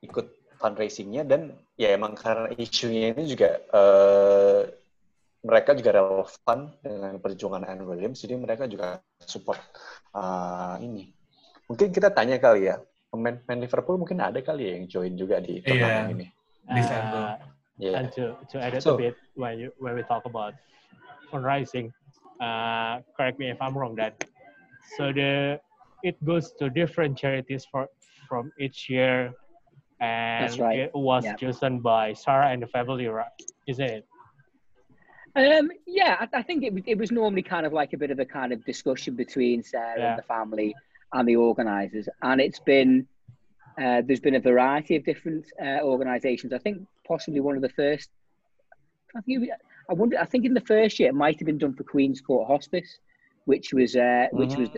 [0.00, 4.68] ikut fundraisingnya dan ya emang karena isunya ini juga uh,
[5.40, 9.56] mereka juga relevan dengan perjuangan Anne Williams jadi mereka juga support
[10.12, 11.08] uh, ini
[11.64, 12.76] mungkin kita tanya kali ya
[13.08, 16.28] pemain Liverpool mungkin ada kali ya yang join juga di turnamen yeah.
[16.68, 17.34] ini uh,
[17.80, 17.96] yeah.
[17.96, 20.52] and to to add a so, bit when you when we talk about
[21.32, 21.88] fundraising
[22.38, 24.20] uh, correct me if I'm wrong that
[24.94, 25.56] so the
[26.04, 27.88] it goes to different charities for
[28.30, 29.34] from each year,
[30.00, 30.78] and right.
[30.78, 31.34] it was yeah.
[31.34, 33.28] chosen by Sarah and the family, right?
[33.66, 34.06] Isn't it?
[35.36, 38.18] Um, yeah, I, I, think it, it was normally kind of like a bit of
[38.18, 40.10] a kind of discussion between Sarah yeah.
[40.10, 40.74] and the family
[41.12, 43.06] and the organisers, and it's been
[43.80, 46.52] uh, there's been a variety of different uh, organisations.
[46.52, 48.10] I think possibly one of the first.
[49.16, 49.48] I think
[49.88, 50.18] I wonder.
[50.18, 52.98] I think in the first year it might have been done for Queenscourt Hospice,
[53.44, 54.62] which was uh, which mm-hmm.
[54.62, 54.70] was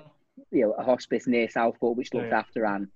[0.50, 2.38] you know a hospice near Southport which looked yeah.
[2.38, 2.88] after Anne,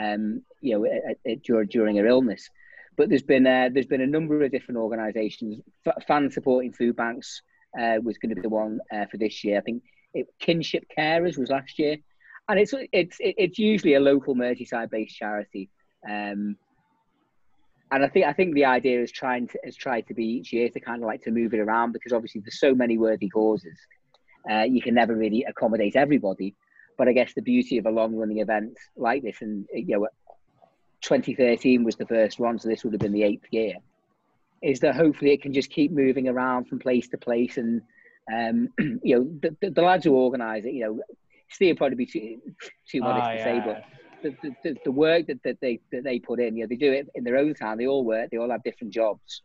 [0.00, 2.48] um, you know, at, at, during during her illness.
[2.96, 5.60] But there's been uh, there's been a number of different organisations.
[5.86, 7.42] F- fan supporting food banks
[7.78, 9.58] uh, was going to be the one uh, for this year.
[9.58, 9.82] I think
[10.14, 11.96] it, kinship carers was last year,
[12.48, 15.70] and it's it's it's usually a local Merseyside-based charity.
[16.08, 16.56] Um,
[17.92, 20.52] and I think I think the idea is trying to is try to be each
[20.52, 23.28] year to kind of like to move it around because obviously there's so many worthy
[23.28, 23.78] causes.
[24.50, 26.54] Uh, you can never really accommodate everybody.
[26.98, 30.08] But I guess the beauty of a long running event like this, and you know,
[31.02, 33.74] 2013 was the first one, so this would have been the eighth year,
[34.62, 37.56] is that hopefully it can just keep moving around from place to place.
[37.56, 37.82] And,
[38.32, 38.68] um,
[39.02, 41.00] you know, the, the, the, lads who organise it, you know,
[41.48, 42.40] Steve probably be too,
[42.88, 43.44] too modest oh, to yeah.
[43.44, 43.84] say, but
[44.22, 46.92] the, the, the work that, that they that they put in, you know, they do
[46.92, 47.78] it in their own time.
[47.78, 49.42] They all work, they all have different jobs,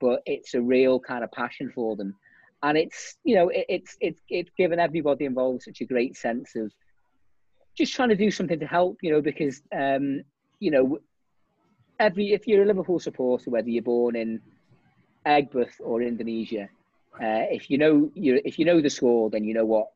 [0.00, 2.14] but it's a real kind of passion for them,
[2.62, 6.54] and it's you know it, it's it's it's given everybody involved such a great sense
[6.56, 6.72] of
[7.76, 10.22] just trying to do something to help, you know, because um,
[10.60, 10.98] you know,
[11.98, 14.40] every if you're a Liverpool supporter, whether you're born in
[15.24, 16.68] Egbert or Indonesia,
[17.14, 19.88] uh, if you know you if you know the score, then you know what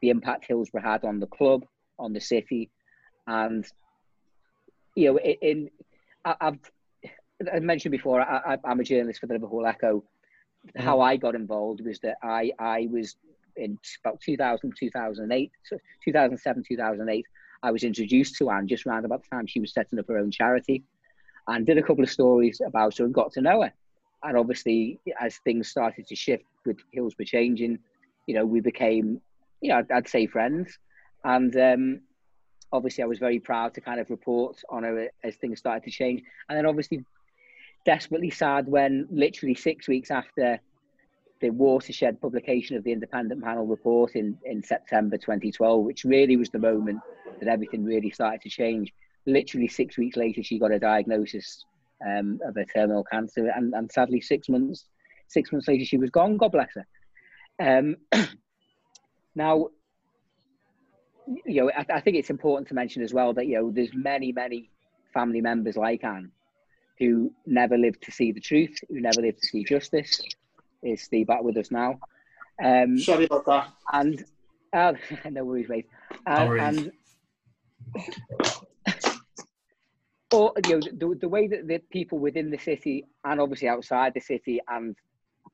[0.00, 1.64] the impact Hillsborough had on the club,
[1.98, 2.70] on the city,
[3.26, 3.66] and
[4.94, 5.70] you know, in, in
[6.24, 6.58] I, have
[7.52, 10.04] I mentioned before, I, am a journalist for the Liverpool Echo.
[10.66, 10.82] Mm-hmm.
[10.82, 13.16] How I got involved was that I I was
[13.56, 15.50] in about 2000, 2008,
[16.04, 17.26] 2007, 2008,
[17.62, 20.18] I was introduced to Anne just around about the time she was setting up her
[20.18, 20.84] own charity
[21.48, 23.72] and did a couple of stories about her and got to know her.
[24.22, 27.78] And obviously, as things started to shift with Hillsborough changing,
[28.26, 29.20] you know, we became
[29.64, 30.78] you know, I'd, I'd say friends,
[31.24, 32.00] and um,
[32.70, 35.90] obviously I was very proud to kind of report on her as things started to
[35.90, 37.02] change, and then obviously
[37.86, 40.60] desperately sad when literally six weeks after
[41.44, 46.48] the watershed publication of the independent panel report in, in September 2012, which really was
[46.48, 46.98] the moment
[47.38, 48.94] that everything really started to change.
[49.26, 51.66] Literally six weeks later, she got a diagnosis
[52.02, 54.86] um, of a terminal cancer, and, and sadly, six months
[55.28, 56.38] six months later, she was gone.
[56.38, 56.86] God bless her.
[57.60, 57.96] Um,
[59.34, 59.68] now,
[61.26, 63.92] you know, I, I, think it's important to mention as well that you know there's
[63.92, 64.70] many, many
[65.12, 66.30] family members like Anne
[66.98, 70.22] who never lived to see the truth, who never lived to see justice.
[70.84, 71.98] Is Steve back with us now?
[72.62, 73.68] Um, Sorry about that.
[73.92, 74.24] And
[74.72, 74.92] uh,
[75.30, 75.88] no worries, mate.
[76.26, 76.62] Uh, no worries.
[76.62, 76.92] And
[80.34, 84.12] or you know the, the way that the people within the city and obviously outside
[84.14, 84.96] the city and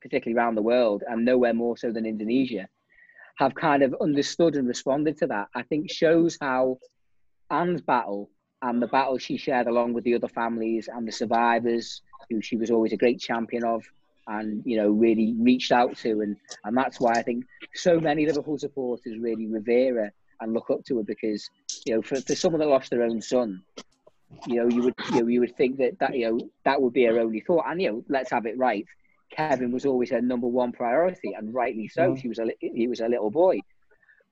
[0.00, 2.66] particularly around the world and nowhere more so than Indonesia
[3.36, 6.78] have kind of understood and responded to that I think shows how
[7.50, 8.30] Anne's battle
[8.62, 12.56] and the battle she shared along with the other families and the survivors who she
[12.56, 13.84] was always a great champion of
[14.30, 18.26] and you know really reached out to and and that's why I think so many
[18.26, 21.48] Liverpool supporters really revere her and look up to her because
[21.84, 23.62] you know for, for someone that lost their own son
[24.46, 26.92] you know, you would you know, you would think that that you know that would
[26.92, 27.64] be her only thought.
[27.66, 28.86] And you know, let's have it right.
[29.30, 32.12] Kevin was always her number one priority, and rightly so.
[32.12, 32.20] Mm.
[32.20, 33.60] She was a he was a little boy,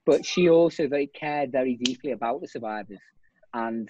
[0.06, 3.00] but she also very cared very deeply about the survivors
[3.54, 3.88] and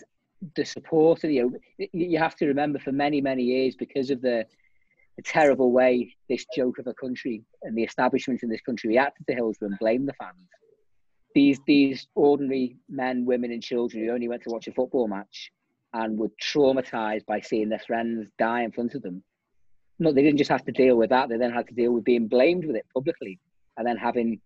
[0.57, 1.25] the support.
[1.25, 4.47] Of, you know, you have to remember for many many years because of the
[5.18, 9.26] the terrible way this joke of a country and the establishment in this country reacted
[9.26, 10.48] to Hillsborough and blamed the fans.
[11.35, 15.50] These these ordinary men, women, and children who only went to watch a football match
[15.92, 19.24] and were traumatized by seeing their friends die in front of them.
[19.98, 22.04] No, they didn't just have to deal with that, they then had to deal with
[22.04, 23.40] being blamed with it publicly
[23.76, 24.40] and then having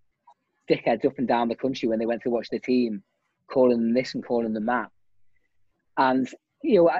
[0.70, 3.02] dickheads up and down the country when they went to watch the team
[3.46, 4.88] calling them this and calling them that.
[5.98, 6.26] And,
[6.62, 6.90] you know,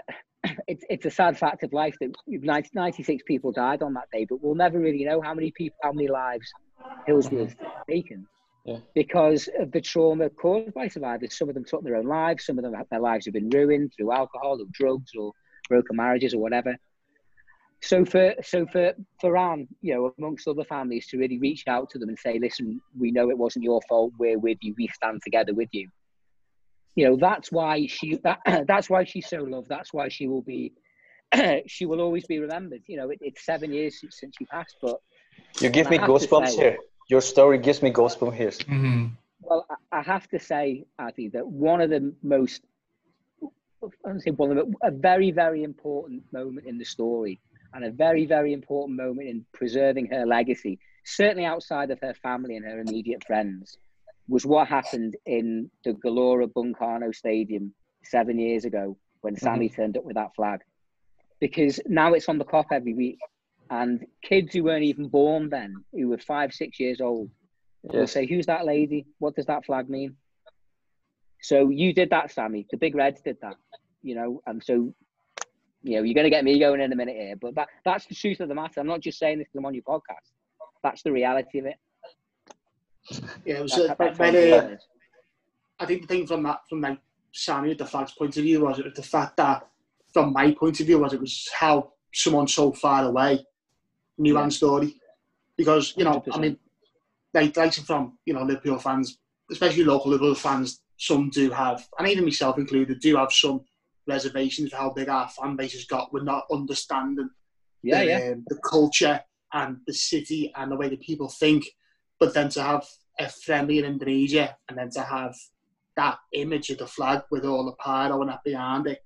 [0.66, 2.12] it's, it's a sad fact of life that
[2.74, 5.92] 96 people died on that day, but we'll never really know how many people, how
[5.92, 6.50] many lives
[7.07, 7.92] Hillsborough's mm-hmm.
[7.92, 8.26] taken
[8.64, 8.78] yeah.
[8.94, 11.37] because of the trauma caused by survivors.
[11.37, 12.46] Some of them took their own lives.
[12.46, 15.33] Some of them, their lives have been ruined through alcohol or drugs or
[15.68, 16.76] broken marriages or whatever.
[17.81, 21.90] So for so for for Anne, you know, amongst other families, to really reach out
[21.90, 24.12] to them and say, "Listen, we know it wasn't your fault.
[24.18, 24.72] We're with you.
[24.78, 25.88] We stand together with you."
[26.94, 29.68] You know, that's why she that that's why she's so loved.
[29.68, 30.72] That's why she will be
[31.66, 32.83] she will always be remembered.
[32.87, 35.00] You know, it, it's seven years since, since she passed, but
[35.61, 36.76] you give me goosebumps here
[37.09, 38.50] your story gives me goosebumps here.
[38.50, 39.07] Mm-hmm.
[39.40, 42.62] Well, I have to say, Adi, that one of the most,
[43.42, 47.40] I say one of the, a very, very important moment in the story
[47.74, 52.57] and a very, very important moment in preserving her legacy, certainly outside of her family
[52.57, 53.76] and her immediate friends,
[54.28, 59.44] was what happened in the Gelora Bung Karno Stadium seven years ago when mm-hmm.
[59.44, 60.61] Sammy turned up with that flag.
[61.40, 63.18] Because now it's on the Kop every week
[63.70, 67.30] and kids who weren't even born then, who were five, six years old,
[67.82, 67.94] yes.
[67.94, 69.06] will say, "Who's that lady?
[69.18, 70.16] What does that flag mean?"
[71.40, 72.66] So you did that, Sammy.
[72.70, 73.56] The Big Reds did that,
[74.02, 74.94] you know, and so
[75.82, 78.06] you know you're going to get me going in a minute here, but that that's
[78.06, 78.78] the truth of the matter.
[78.78, 80.30] I'm not just saying this because I'm on your podcast.
[80.82, 81.76] That's the reality of it.
[83.45, 83.73] Yeah, it was.
[83.73, 84.77] That, uh, uh,
[85.79, 86.99] I think the thing from that, from like
[87.33, 89.67] Sammy, the flag's point of view, was it the fact that,
[90.12, 93.45] from my point of view, was it was how someone so far away
[94.19, 94.49] knew yeah.
[94.49, 94.95] story
[95.57, 96.37] because you know 100%.
[96.37, 96.59] I mean
[97.35, 99.19] like like from you know Liverpool fans,
[99.51, 103.62] especially local Liverpool fans, some do have, and even myself included, do have some
[104.07, 106.12] reservations for how big our fan base has got.
[106.12, 107.31] We're not understanding
[107.83, 108.33] yeah, the, yeah.
[108.33, 109.21] Um, the culture
[109.53, 111.65] and the city and the way that people think.
[112.22, 112.87] But then to have
[113.18, 115.35] a friendly in Indonesia and then to have
[115.96, 119.00] that image of the flag with all the pyro and that behind it,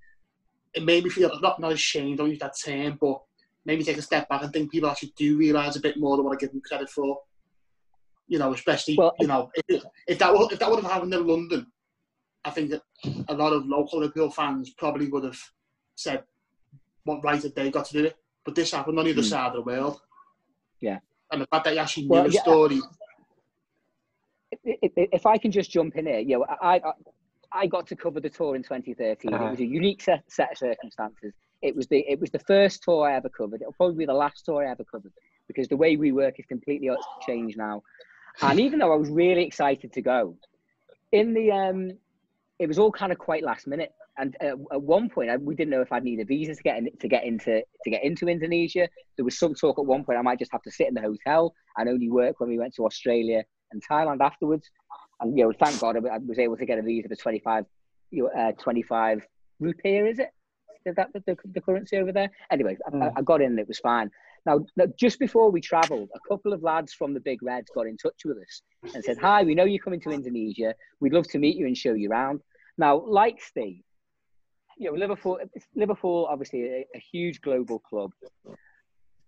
[0.74, 2.18] it made me feel not not ashamed.
[2.18, 3.22] Don't use that term, but
[3.64, 6.26] maybe take a step back and think people actually do realise a bit more than
[6.26, 7.20] what I give them credit for.
[8.29, 11.14] You know, especially well, you know if, if that would, if that would have happened
[11.14, 11.66] in London,
[12.44, 12.83] I think that
[13.29, 15.40] a lot of local Liverpool fans probably would have
[15.94, 16.22] said,
[17.05, 19.31] "What right have they got to do it?" But this happened on the other mm.
[19.31, 20.02] side of the world.
[20.83, 20.98] Yeah,
[21.33, 22.83] and the fact that you actually knew well, the yeah, story.
[24.66, 26.92] If I can just jump in here, you know, I, I
[27.52, 29.33] I got to cover the tour in 2013.
[29.33, 29.46] Uh-huh.
[29.46, 32.83] It was a unique set, set of circumstances it was the it was the first
[32.83, 33.61] tour I ever covered.
[33.61, 35.12] It'll probably be the last tour I ever covered
[35.48, 36.90] because the way we work is completely
[37.26, 37.83] changed now.
[38.42, 40.37] And even though I was really excited to go,
[41.12, 41.90] in the um,
[42.59, 43.92] it was all kind of quite last minute.
[44.18, 46.62] And uh, at one point, I, we didn't know if I'd need a visa to
[46.62, 48.88] get in, to get into to get into Indonesia.
[49.16, 51.02] There was some talk at one point I might just have to sit in the
[51.02, 53.44] hotel and only work when we went to Australia
[53.77, 54.71] and Thailand afterwards.
[55.21, 57.65] and you know, thank God I was able to get a visa for 25,
[58.39, 59.27] uh, 25
[59.62, 60.31] rupiah, is it?
[60.85, 62.31] Is that the, the currency over there?
[62.51, 63.03] Anyway, mm.
[63.03, 64.11] I, I, got in and it was fine.
[64.47, 64.61] Now,
[64.97, 68.21] just before we travelled, a couple of lads from the Big Reds got in touch
[68.25, 70.73] with us and said, "Hi, we know you're coming to Indonesia.
[71.01, 72.41] We'd love to meet you and show you around."
[72.79, 73.83] Now, like Steve,
[74.79, 75.41] you know, Liverpool,
[75.75, 78.12] Liverpool, obviously a, a huge global club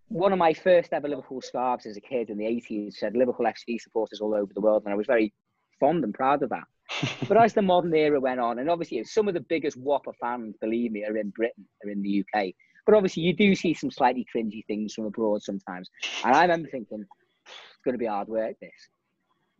[0.09, 3.47] one of my first ever Liverpool scarves as a kid in the 80s said Liverpool
[3.47, 5.33] FC supporters all over the world, and I was very
[5.79, 6.65] fond and proud of that.
[7.29, 10.57] but as the modern era went on, and obviously some of the biggest Whopper fans,
[10.61, 12.49] believe me, are in Britain, are in the UK.
[12.87, 15.91] But obviously you do see some slightly cringy things from abroad sometimes.
[16.25, 17.05] And I remember thinking,
[17.45, 18.71] it's going to be hard work, this.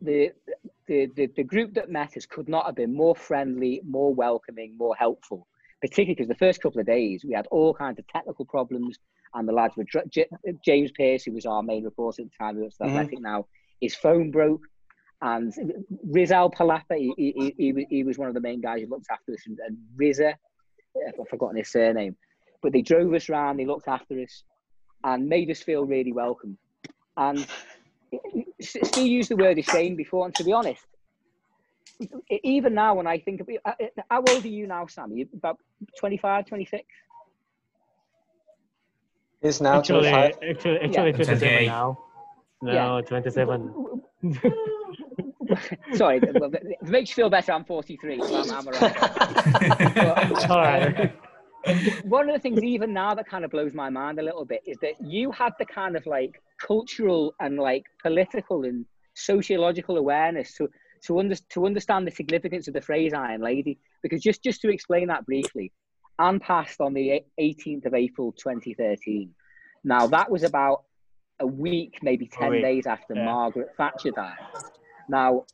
[0.01, 0.31] The,
[0.87, 4.75] the, the, the group that met us could not have been more friendly, more welcoming,
[4.77, 5.45] more helpful
[5.81, 8.97] particularly because the first couple of days we had all kinds of technical problems
[9.33, 10.27] and the lads were J-
[10.65, 12.89] James Pearce, who was our main reporter at the time, who's mm-hmm.
[12.89, 13.45] Athletic now,
[13.79, 14.61] his phone broke.
[15.21, 15.53] And
[16.05, 19.33] Rizal Palapa, he, he, he, he, was one of the main guys who looked after
[19.33, 19.41] us.
[19.45, 20.33] And, and Riza,
[21.07, 22.15] I've forgotten his surname,
[22.61, 24.43] but they drove us around, they looked after us,
[25.03, 26.57] and made us feel really welcome.
[27.17, 27.45] And
[28.61, 30.85] Steve used the word ashamed before, and to be honest,
[32.43, 35.27] even now when I think of it, uh, uh, how old are you now, Sammy?
[35.33, 35.57] About
[35.99, 36.83] 25, 26?
[39.41, 40.33] He's now actually, 25.
[40.49, 41.11] Actually, actually yeah.
[41.11, 41.99] 27 now.
[42.61, 43.01] No, yeah.
[43.01, 43.73] 27.
[45.93, 47.53] Sorry, it makes you feel better.
[47.53, 48.65] I'm 43, so I'm, I'm
[49.95, 51.15] but, All right.
[52.03, 54.61] one of the things, even now, that kind of blows my mind a little bit
[54.67, 58.85] is that you had the kind of like cultural and like political and
[59.15, 60.69] sociological awareness to
[61.03, 63.79] to, under, to understand the significance of the phrase Iron Lady.
[64.01, 65.71] Because just, just to explain that briefly,
[66.19, 69.33] Anne passed on the 18th of April 2013.
[69.83, 70.83] Now, that was about
[71.39, 72.61] a week, maybe 10 week.
[72.61, 73.25] days after yeah.
[73.25, 74.37] Margaret Thatcher died.
[75.07, 75.45] Now,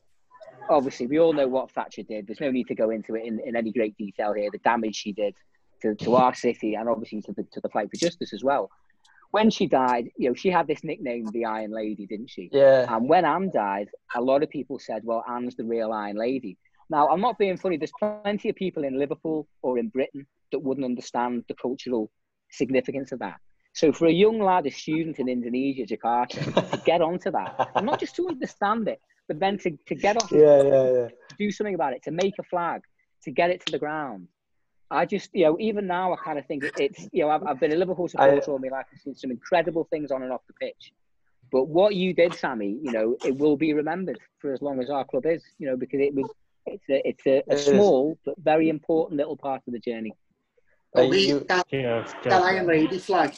[0.69, 2.27] obviously, we all know what Thatcher did.
[2.27, 4.95] There's no need to go into it in, in any great detail here, the damage
[4.95, 5.35] she did
[5.81, 8.69] to, to our city and obviously to the, to the fight for justice as well.
[9.35, 12.49] When she died, you know, she had this nickname, the Iron Lady, didn't she?
[12.53, 12.85] Yeah.
[12.93, 16.57] And when Anne died, a lot of people said, well, Anne's the real Iron Lady.
[16.89, 17.75] Now, I'm not being funny.
[17.75, 22.09] There's plenty of people in Liverpool or in Britain that wouldn't understand the cultural
[22.49, 23.39] significance of that.
[23.73, 27.85] So for a young lad, a student in Indonesia, Jakarta, to get onto that, and
[27.85, 31.07] not just to understand it, but then to, to get off, yeah, yeah, yeah.
[31.37, 32.79] do something about it, to make a flag,
[33.23, 34.29] to get it to the ground.
[34.91, 37.59] I just, you know, even now, I kind of think it's, you know, I've, I've
[37.59, 38.85] been a Liverpool supporter I, all my life.
[38.93, 40.93] I've seen some incredible things on and off the pitch.
[41.51, 44.89] But what you did, Sammy, you know, it will be remembered for as long as
[44.89, 46.29] our club is, you know, because it was,
[46.65, 50.13] it's a, it's a, a small but very important little part of the journey.
[50.93, 53.35] Well, we, that, that Iron Lady flag,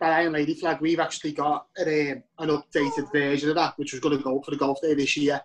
[0.00, 3.92] that Iron Lady flag, we've actually got an, um, an updated version of that, which
[3.92, 5.40] was going to go for the golf day this year.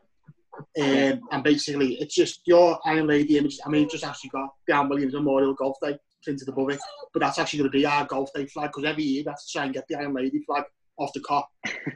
[0.80, 3.58] Um, and basically, it's just your Iron Lady image.
[3.66, 6.80] I mean, just actually got the Anne Williams Memorial Golf Day printed above it,
[7.14, 9.40] but that's actually going to be our Golf Day flag because every year we have
[9.40, 10.64] to try and get the Iron Lady flag
[10.98, 11.46] off the Kop.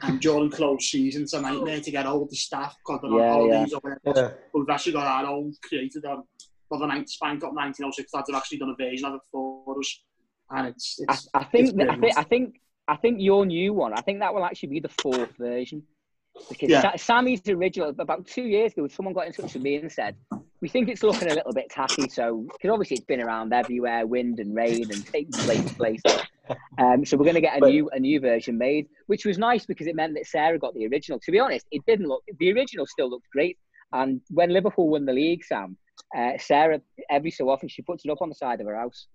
[0.02, 3.26] and during close season, it's a nightmare to get all the staff because they're yeah,
[3.26, 3.76] on holidays yeah.
[3.76, 4.00] or whatever.
[4.06, 4.36] Yeah.
[4.52, 6.24] But we've actually got our own created on
[6.70, 9.78] well, the night Spion Kop 1906 lads have actually done a version of it for
[9.78, 10.00] us,
[10.50, 10.96] and it's.
[10.98, 13.92] it's I, I think it's I think I think I think your new one.
[13.92, 15.82] I think that will actually be the fourth version.
[16.48, 16.96] Because yeah.
[16.96, 20.16] Sammy's original, about two years ago, someone got in touch with me and said,
[20.60, 22.08] we think it's looking a little bit tacky.
[22.08, 26.02] So, because obviously it's been around everywhere, wind and rain and taking place to place.
[26.78, 29.36] Um, so we're going to get a but, new a new version made, which was
[29.36, 31.18] nice because it meant that Sarah got the original.
[31.20, 32.22] To be honest, it didn't look.
[32.38, 33.58] The original still looked great.
[33.92, 35.76] And when Liverpool won the league, Sam,
[36.16, 39.06] uh, Sarah every so often she puts it up on the side of her house.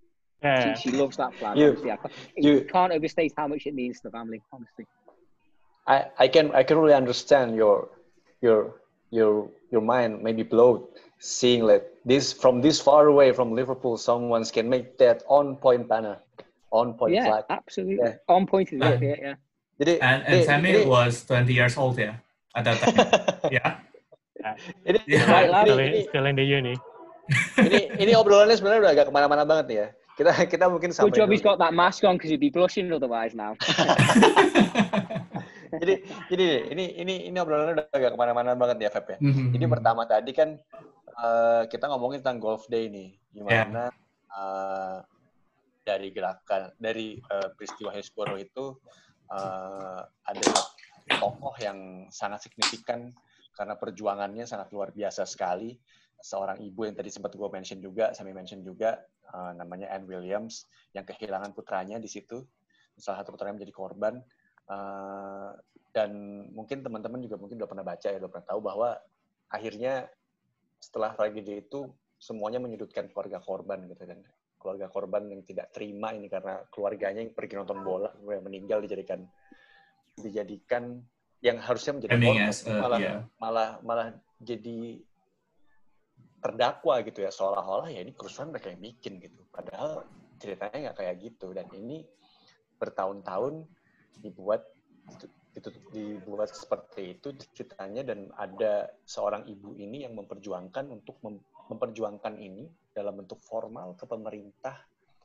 [0.43, 0.73] Yeah.
[0.75, 1.57] She, she loves that flag.
[2.35, 4.41] You, you can't overstate how much it means to the family.
[4.51, 4.85] Honestly.
[5.87, 7.89] I, I can I can really understand your
[8.41, 10.85] your your your mind maybe blown
[11.19, 15.87] seeing that this from this far away from Liverpool someone can make that on point
[15.87, 16.17] banner
[16.71, 17.43] on point yeah flag.
[17.49, 18.15] absolutely yeah.
[18.27, 19.35] on point is it yeah yeah
[19.79, 22.15] did it, and and Sammy was 20 years old yeah
[22.55, 23.77] at that time yeah
[24.87, 25.29] Ini, yeah.
[25.29, 26.75] Right, still, in, still in the uni.
[27.67, 29.87] ini ini obrolannya sebenarnya udah agak kemana-mana banget nih ya.
[30.17, 31.13] Kita kita mungkin sampai.
[31.13, 33.55] Good job he's got that mask on because he'd be blushing otherwise now.
[35.79, 35.93] Jadi
[36.27, 39.17] jadi ini ini ini obrolannya udah agak ke mana-mana banget ya Feb ya.
[39.23, 39.47] Mm-hmm.
[39.55, 40.49] Jadi pertama tadi kan
[41.15, 44.35] uh, kita ngomongin tentang golf day nih, gimana yeah.
[44.35, 44.97] uh,
[45.87, 48.75] dari gerakan dari uh, peristiwa Hillsborough itu
[49.31, 50.51] uh, ada
[51.19, 53.11] tokoh yang sangat signifikan
[53.55, 55.75] karena perjuangannya sangat luar biasa sekali.
[56.21, 59.01] Seorang ibu yang tadi sempat gue mention juga, Sami mention juga,
[59.33, 62.45] uh, namanya Anne Williams, yang kehilangan putranya di situ.
[62.93, 64.21] Salah satu putranya menjadi korban
[64.71, 65.51] uh,
[65.91, 66.11] dan
[66.55, 68.89] mungkin teman-teman juga mungkin udah pernah baca ya udah pernah tahu bahwa
[69.51, 70.07] akhirnya
[70.79, 74.19] setelah tragedi itu semuanya menyudutkan keluarga korban gitu kan.
[74.61, 79.25] Keluarga korban yang tidak terima ini karena keluarganya yang pergi nonton bola yang meninggal dijadikan
[80.15, 81.01] dijadikan
[81.41, 82.45] yang harusnya menjadi korban.
[82.45, 83.19] As, uh, malah yeah.
[83.41, 84.07] malah malah
[84.37, 85.01] jadi
[86.39, 87.33] terdakwa gitu ya.
[87.33, 89.41] Seolah-olah ya ini kerusuhan mereka yang bikin gitu.
[89.49, 90.05] Padahal
[90.37, 91.47] ceritanya nggak kayak gitu.
[91.57, 92.05] Dan ini
[92.77, 93.65] bertahun-tahun
[94.19, 94.67] dibuat
[95.51, 102.35] itu dibuat seperti itu ceritanya dan ada seorang ibu ini yang memperjuangkan untuk mem memperjuangkan
[102.39, 104.75] ini dalam bentuk formal ke pemerintah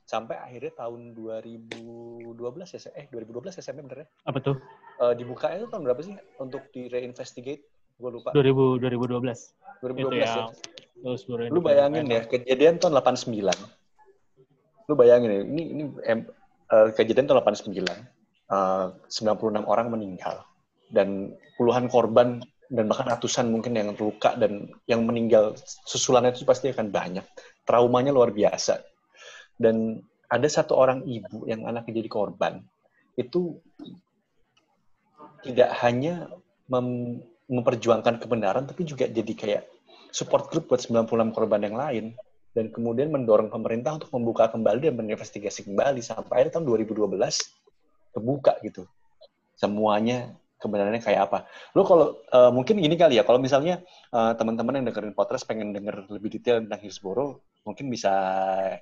[0.06, 2.30] sampai akhirnya tahun 2012
[2.78, 4.08] ya eh 2012 ya SMP bener ya?
[4.30, 4.56] Apa tuh?
[5.02, 7.66] Uh, dibuka itu tahun berapa sih untuk di reinvestigate?
[7.98, 8.30] Gue lupa.
[8.30, 9.82] 2000 2012.
[9.82, 10.46] 2012 itu ya.
[10.46, 11.50] ya.
[11.50, 13.34] Lu bayangin ya, kejadian tahun 89.
[14.86, 15.82] Lu bayangin ya, ini ini
[16.70, 17.82] uh, kejadian tahun 89.
[18.46, 20.46] Uh, 96 orang meninggal
[20.94, 22.38] dan puluhan korban
[22.70, 25.54] dan bahkan ratusan mungkin yang terluka dan yang meninggal
[25.86, 27.26] susulannya itu pasti akan banyak.
[27.62, 28.82] Traumanya luar biasa.
[29.54, 32.62] Dan ada satu orang ibu yang anaknya jadi korban.
[33.14, 33.62] Itu
[35.46, 36.30] tidak hanya
[36.66, 39.62] mem memperjuangkan kebenaran, tapi juga jadi kayak
[40.10, 42.04] support group buat 96 korban yang lain.
[42.50, 46.02] Dan kemudian mendorong pemerintah untuk membuka kembali dan menginvestigasi kembali.
[46.02, 47.14] Sampai akhir tahun 2012,
[48.16, 48.88] kebuka gitu.
[49.52, 51.38] Semuanya kebenarannya kayak apa.
[51.76, 55.76] Lo kalau uh, mungkin gini kali ya, kalau misalnya uh, teman-teman yang dengerin podcast pengen
[55.76, 58.12] denger lebih detail tentang Hillsborough, mungkin bisa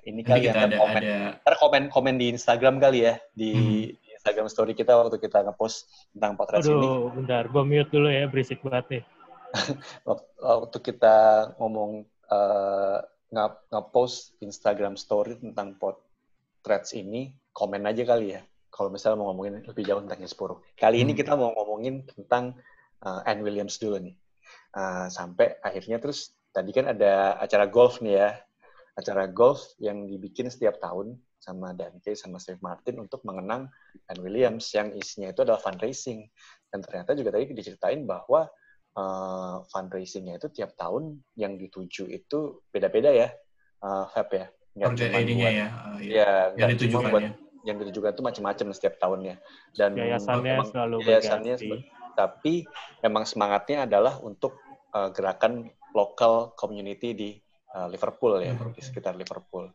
[0.07, 1.01] ini kali ya, ada, komen,
[1.43, 1.55] ada...
[1.59, 3.51] komen komen di Instagram kali ya, di,
[3.91, 4.15] hmm.
[4.23, 6.87] Instagram story kita waktu kita ngepost tentang podcast Aduh, ini.
[7.21, 9.03] bentar, gue mute dulu ya, berisik banget nih.
[10.41, 11.15] waktu kita
[11.59, 12.97] ngomong uh,
[13.35, 18.41] nge-post Instagram story tentang potret ini, komen aja kali ya
[18.75, 20.59] kalau misalnya mau ngomongin lebih jauh tentang Hillsborough.
[20.75, 21.19] Kali ini hmm.
[21.23, 22.59] kita mau ngomongin tentang
[23.07, 24.19] uh, Anne Williams dulu nih.
[24.75, 28.29] Uh, sampai akhirnya terus tadi kan ada acara golf nih ya.
[28.99, 33.71] Acara golf yang dibikin setiap tahun sama Danke sama Steve Martin untuk mengenang
[34.11, 36.27] Anne Williams yang isinya itu adalah fundraising.
[36.67, 38.43] Dan ternyata juga tadi diceritain bahwa
[38.99, 43.31] uh, fundraisingnya itu tiap tahun yang dituju itu beda-beda ya,
[43.87, 44.51] uh, Fab ya.
[44.75, 45.67] Nggak cuma buat, ya.
[45.71, 49.41] Uh, ya, ya nggak cuma buat ya yang ditujukan itu macam-macam setiap tahunnya.
[49.73, 51.55] Dan yayasannya memang, selalu yayasannya
[52.15, 52.63] tapi
[53.03, 54.55] memang semangatnya adalah untuk
[54.95, 57.29] uh, gerakan lokal community di
[57.75, 59.67] uh, Liverpool ya di sekitar Liverpool.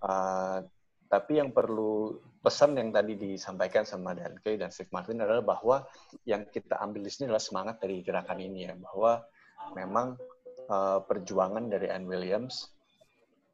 [0.00, 0.64] Uh,
[1.12, 5.84] tapi yang perlu pesan yang tadi disampaikan sama Dan Kay dan Steve Martin adalah bahwa
[6.24, 9.20] yang kita ambil di sini adalah semangat dari gerakan ini ya bahwa
[9.76, 10.16] memang
[10.72, 12.72] uh, perjuangan dari Anne Williams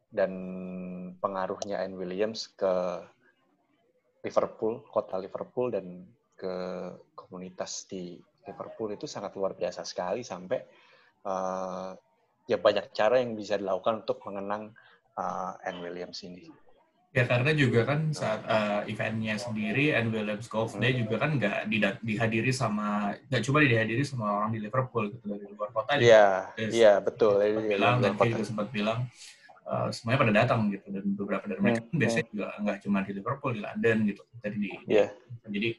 [0.08, 0.32] dan
[1.18, 3.02] pengaruhnya Anne Williams ke
[4.22, 5.86] Liverpool, kota Liverpool dan
[6.38, 6.54] ke
[7.14, 10.58] komunitas di Liverpool itu sangat luar biasa sekali sampai
[11.26, 11.92] uh,
[12.48, 14.72] ya banyak cara yang bisa dilakukan untuk mengenang
[15.18, 16.48] uh, Anne Williams ini.
[17.08, 21.66] Ya karena juga kan saat uh, eventnya sendiri Anne Williams Golf Day juga kan nggak
[22.04, 25.96] dihadiri sama nggak cuma dihadiri sama orang di Liverpool gitu dari luar kota.
[25.96, 27.40] Iya, iya betul.
[27.64, 29.08] Bilang dan juga sempat bilang
[29.68, 30.86] uh, semuanya pada datang gitu.
[30.88, 31.98] Dan beberapa dari mereka hmm.
[32.00, 35.08] biasanya juga nggak cuma di Liverpool di London gitu tadi di yeah.
[35.44, 35.70] jadi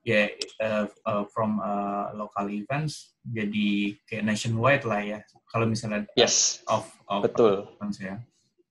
[0.00, 0.26] ya yeah,
[0.64, 5.18] uh, uh, from uh, local events jadi kayak nationwide lah ya.
[5.50, 6.62] Kalau misalnya yes.
[6.70, 7.68] of, of betul.
[8.00, 8.20] ya.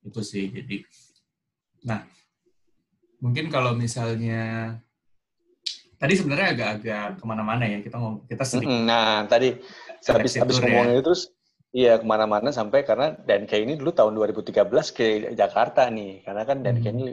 [0.05, 0.85] Itu sih jadi.
[1.85, 2.05] Nah
[3.19, 4.73] mungkin kalau misalnya
[5.99, 7.77] tadi sebenarnya agak-agak ke mana-mana ya.
[7.81, 9.53] Kita ngomong kita sedikit nah tadi
[10.07, 10.65] habis habis ya.
[10.65, 11.23] ngomongin itu terus
[11.69, 15.05] Iya ke mana-mana sampai karena dan kayak ini dulu tahun 2013 ke
[15.37, 16.25] Jakarta nih.
[16.25, 17.01] Karena kan dan kayak hmm.
[17.05, 17.07] ini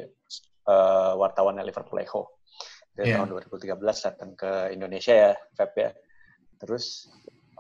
[0.65, 2.41] uh, wartawan Liverpool Echo.
[2.97, 3.21] Dari yeah.
[3.21, 5.91] tahun 2013 datang ke Indonesia ya Feb ya.
[6.57, 7.05] Terus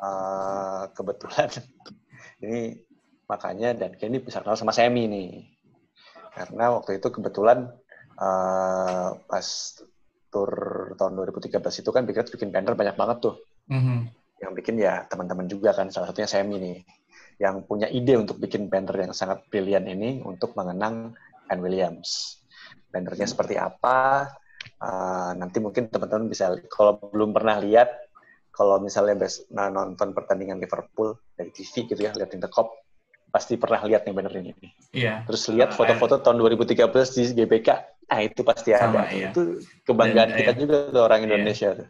[0.00, 1.52] uh, kebetulan
[2.48, 2.80] ini
[3.28, 5.52] makanya dan kayak ini bisa kenal sama Semi nih.
[6.32, 7.76] Karena waktu itu kebetulan
[8.16, 9.46] uh, pas
[10.32, 10.50] tur
[10.96, 13.36] tahun 2013 itu kan bikin banner banyak banget tuh.
[13.68, 16.78] Mm -hmm yang bikin ya teman-teman juga kan salah satunya Semi nih
[17.36, 21.12] yang punya ide untuk bikin banner yang sangat brilian ini untuk mengenang
[21.52, 22.40] Anne Williams.
[22.88, 24.28] Bannernya seperti apa?
[24.80, 28.06] Uh, nanti mungkin teman-teman bisa kalau belum pernah lihat
[28.56, 32.72] kalau misalnya bes, nah, nonton pertandingan Liverpool dari TV gitu ya lihat the Cup
[33.28, 34.52] pasti pernah lihat nih banner ini.
[34.96, 35.28] Iya.
[35.28, 37.68] Terus lihat foto-foto tahun 2013 di GBK,
[38.08, 39.12] ah itu pasti Sama, ada.
[39.12, 39.28] Iya.
[39.36, 40.60] Itu kebanggaan Dan, kita iya.
[40.64, 41.26] juga tuh orang iya.
[41.28, 41.78] Indonesia iya.
[41.84, 41.88] tuh.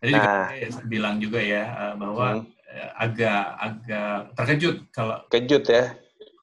[0.00, 2.58] Tadi nah, juga bilang juga ya eh, bahwa hmm.
[2.70, 5.90] Eh, agak agak terkejut kalau kejut ya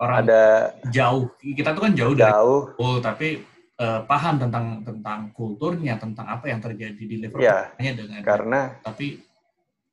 [0.04, 2.68] orang ada jauh kita tuh kan jauh, jauh.
[2.68, 3.48] dari oh tapi
[3.80, 8.76] uh, paham tentang tentang kulturnya tentang apa yang terjadi di Liverpool ya, hanya dengan karena
[8.84, 9.24] tapi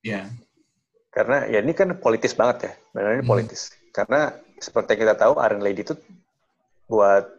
[0.03, 0.27] ya
[1.15, 3.31] karena ya ini kan politis banget ya benar ini hmm.
[3.31, 5.95] politis Karena seperti yang kita tahu, Iron Lady itu
[6.91, 7.31] buat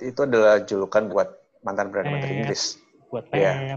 [0.00, 1.28] itu adalah julukan buat
[1.60, 2.80] mantan perdana menteri Inggris.
[3.12, 3.76] Buat ya.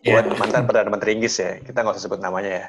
[0.00, 0.38] Buat yeah.
[0.40, 1.60] mantan perdana menteri Inggris ya.
[1.60, 2.66] Kita nggak usah sebut namanya ya.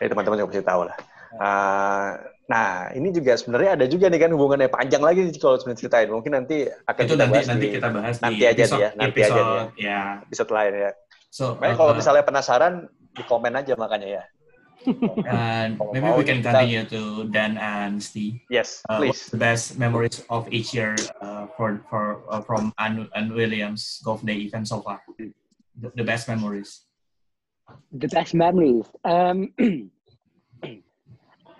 [0.00, 0.96] Jadi teman-teman juga pasti tahu lah.
[1.30, 2.08] Uh,
[2.50, 6.08] nah, ini juga sebenarnya ada juga nih kan hubungannya panjang lagi nih kalau sebenarnya ceritain.
[6.08, 6.56] Mungkin nanti
[6.88, 9.18] akan itu kita nanti, bahas nanti di, kita bahas nanti di aja episode, ya, nanti
[9.20, 9.64] episode, aja ya.
[9.76, 10.00] ya.
[10.24, 10.90] Episode lain ya.
[11.30, 12.74] So, uh, kalau misalnya penasaran
[13.12, 14.24] di komen aja makanya ya.
[15.28, 18.40] And maybe we can continue to Dan and Steve.
[18.48, 19.12] Yes, uh, please.
[19.12, 24.00] What's the best memories of each year uh, for for uh, from Anne, Anne Williams
[24.00, 25.04] Golf Day event so far?
[25.80, 26.82] The, the best memories.
[27.92, 28.86] The best memories.
[29.04, 29.52] Um,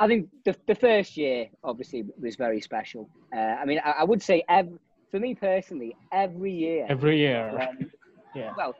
[0.01, 3.09] I think the the first year obviously was very special.
[3.35, 4.79] Uh, I mean, I, I would say every,
[5.11, 6.87] for me personally, every year.
[6.89, 7.61] Every year.
[7.61, 7.91] Um,
[8.35, 8.53] yeah.
[8.57, 8.75] Well,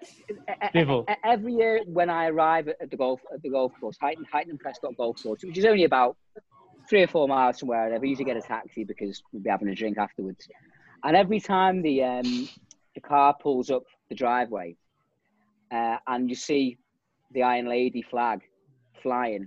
[0.73, 1.07] People.
[1.25, 4.63] every year when I arrive at the golf at the golf course, Huyton, Huyton and
[4.63, 6.17] Prescot Golf Course, which is only about
[6.89, 9.43] three or four miles from where I live, I usually get a taxi because we'll
[9.43, 10.47] be having a drink afterwards.
[11.03, 12.49] And every time the um,
[12.95, 14.77] the car pulls up the driveway,
[15.71, 16.79] uh, and you see
[17.33, 18.41] the Iron Lady flag
[19.03, 19.47] flying,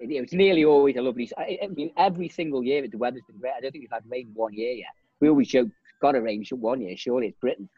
[0.00, 1.30] it, it was nearly always a lovely.
[1.36, 3.54] I, I mean, every single year the weather's been great.
[3.56, 4.94] I don't think we've had rain one year yet.
[5.20, 5.68] We always joke,
[6.00, 6.96] got a rain one year.
[6.96, 7.68] Surely it's Britain,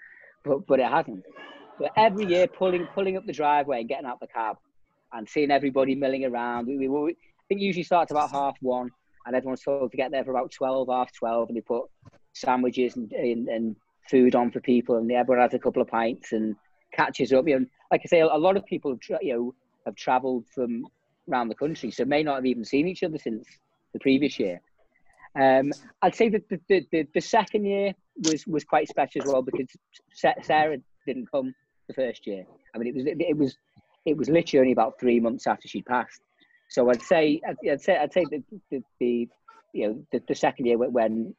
[0.45, 1.25] but but it hasn't.
[1.79, 4.57] But every year, pulling pulling up the driveway and getting out the cab,
[5.13, 6.67] and seeing everybody milling around.
[6.67, 8.91] We, we, we I think usually starts about half one,
[9.27, 11.85] and everyone's told to get there for about twelve, half twelve, and they put
[12.33, 13.77] sandwiches and, and, and
[14.09, 16.55] food on for people, and everyone has a couple of pints and
[16.93, 17.47] catches up.
[17.49, 19.55] You know, like I say, a lot of people, you know,
[19.87, 20.87] have travelled from
[21.31, 23.47] around the country, so may not have even seen each other since
[23.93, 24.61] the previous year.
[25.39, 25.73] Um,
[26.03, 29.43] I'd say that the, the, the, the, second year was, was quite special as well
[29.43, 29.69] because
[30.43, 30.77] Sarah
[31.07, 31.55] didn't come
[31.87, 32.45] the first year.
[32.75, 33.57] I mean, it was it, was
[34.07, 36.21] it was literally only about three months after she'd passed.
[36.69, 39.29] So I'd say I'd say I'd say the the, the
[39.73, 41.35] you know the, the second year when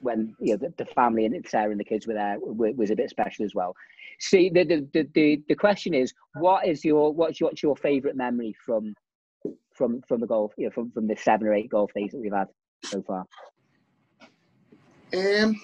[0.00, 2.96] when you know the, the family and Sarah and the kids were there was a
[2.96, 3.74] bit special as well.
[4.20, 8.16] See, the, the the the question is, what is your what's your, what's your favorite
[8.16, 8.94] memory from
[9.72, 12.20] from from the golf, you know, from from the seven or eight golf days that
[12.20, 12.48] we've had
[12.84, 13.26] so far?
[15.14, 15.60] Um,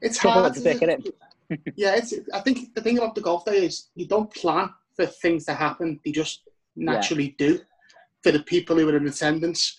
[0.00, 1.14] it's hard to pick, it?
[1.76, 2.14] yeah, it's.
[2.32, 5.54] I think the thing about the golf day is you don't plan for things to
[5.54, 7.46] happen; they just naturally yeah.
[7.46, 7.60] do.
[8.22, 9.78] For the people who are in attendance,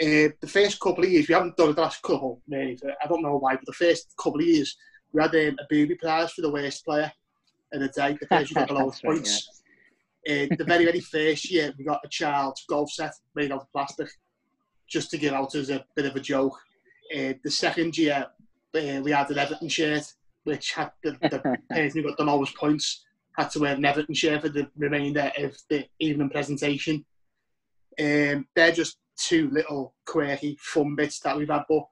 [0.00, 2.40] uh, the first couple of years we haven't done the last couple.
[2.48, 4.76] Really, I don't know why, but the first couple of years
[5.12, 7.12] we had um, a booby prize for the worst player
[7.72, 8.16] in the day.
[8.20, 9.62] The person who got the lowest right, points.
[10.26, 10.46] Yeah.
[10.50, 13.72] Uh, the very very first year we got a child's golf set made out of
[13.72, 14.08] plastic,
[14.88, 16.58] just to give out as a bit of a joke.
[17.14, 18.26] Uh, the second year
[18.74, 20.04] uh, we had an Everton shirt
[20.42, 23.04] which had the, the person who got the lowest points
[23.36, 27.04] had to wear an Everton shirt for the remainder of the evening presentation.
[27.98, 31.64] Um, they're just two little quirky fun bits that we've had.
[31.68, 31.84] But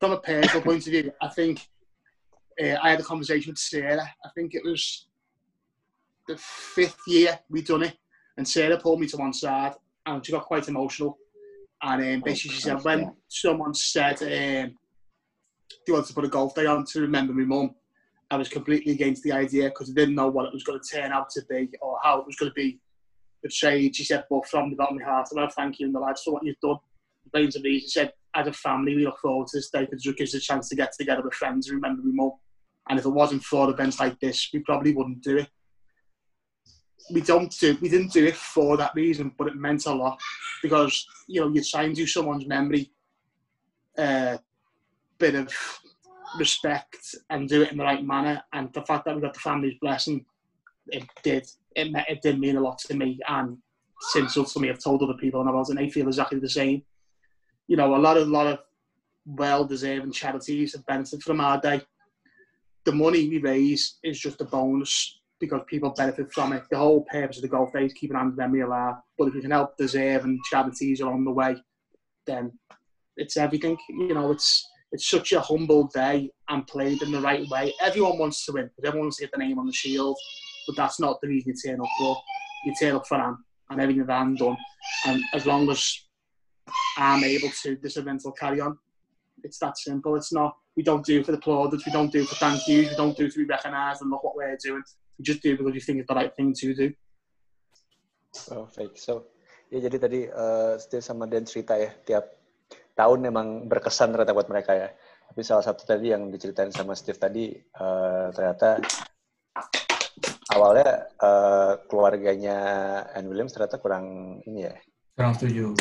[0.00, 1.66] from a personal point of view, I think
[2.62, 4.08] uh, I had a conversation with Sarah.
[4.24, 5.06] I think it was
[6.28, 7.96] the fifth year we'd done it,
[8.36, 9.74] and Sarah pulled me to one side
[10.06, 11.18] and she got quite emotional.
[11.82, 14.76] And um, basically, she said, when someone said um,
[15.86, 17.74] they wanted to put a golf day on to remember my mum,
[18.30, 20.96] I was completely against the idea because I didn't know what it was going to
[20.96, 22.80] turn out to be or how it was going to be
[23.42, 23.96] portrayed.
[23.96, 25.92] She said, but from the bottom of my heart, I want to thank you in
[25.92, 26.76] the lives for what you've done.
[27.32, 30.04] Brains of me, she said, as a family, we look forward to this day because
[30.04, 32.32] it gives us a chance to get together with friends and remember my mum.
[32.88, 35.48] And if it wasn't for events like this, we probably wouldn't do it.
[37.12, 40.20] We don't do, we didn't do it for that reason, but it meant a lot
[40.62, 42.92] because you know you try and do someone's memory
[43.98, 44.38] uh,
[45.18, 45.52] bit of
[46.38, 48.42] respect and do it in the right manner.
[48.52, 50.24] And the fact that we got the family's blessing,
[50.88, 51.46] it did.
[51.74, 53.18] It, it did mean a lot to me.
[53.28, 53.58] And
[54.00, 56.82] since ultimately I've told other people and I was, and they feel exactly the same.
[57.68, 58.58] You know, a lot of a lot of
[59.24, 61.82] well-deserving charities have benefited from our day.
[62.84, 66.64] The money we raise is just a bonus because people benefit from it.
[66.70, 68.96] The whole purpose of the golf day is keeping our memory alive.
[69.16, 71.56] But if you can help deserving charities along the way,
[72.26, 72.52] then
[73.16, 73.76] it's everything.
[73.88, 77.72] You know, it's it's such a humble day and played in the right way.
[77.80, 80.16] Everyone wants to win everyone wants to get the name on the shield,
[80.66, 82.16] but that's not the reason you turn up for.
[82.64, 83.36] You turn up for Anne
[83.70, 84.56] and everything that I'm done.
[85.06, 85.82] And as long as
[86.96, 88.78] I'm able to, this event will carry on.
[89.42, 90.14] It's that simple.
[90.16, 92.96] It's not, we don't do for the plaudits, we don't do for thank yous, we
[92.96, 94.82] don't do to be recognised and look what we're doing.
[95.18, 96.92] We just do because we think it's the right thing to do.
[98.32, 98.96] Perfect.
[98.96, 99.28] So,
[99.68, 102.32] ya jadi tadi uh, Steve sama Dan cerita ya, tiap
[102.96, 104.88] tahun emang berkesan ternyata buat mereka ya.
[105.28, 108.80] Tapi salah satu tadi yang diceritain sama Steve tadi uh, ternyata
[110.52, 112.58] awalnya uh, keluarganya
[113.16, 114.76] Anne Williams ternyata kurang ini ya.
[115.16, 115.72] Kurang setuju.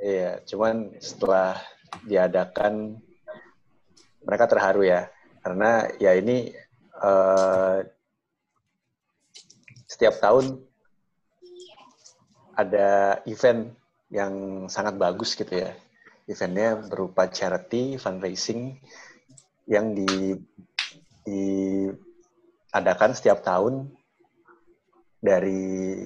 [0.00, 1.60] Iya, cuman setelah
[2.04, 2.98] diadakan
[4.24, 5.08] mereka terharu ya
[5.44, 6.56] karena ya ini
[6.98, 7.84] uh,
[9.84, 10.58] setiap tahun
[12.56, 13.70] ada event
[14.10, 15.76] yang sangat bagus gitu ya.
[16.24, 18.80] Eventnya berupa charity fundraising
[19.68, 20.32] yang di
[21.24, 23.92] diadakan setiap tahun
[25.24, 26.04] dari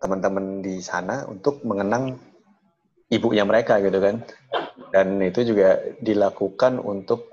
[0.00, 2.16] teman-teman di sana untuk mengenang
[3.12, 4.24] ibunya mereka gitu kan.
[4.88, 7.28] Dan itu juga dilakukan untuk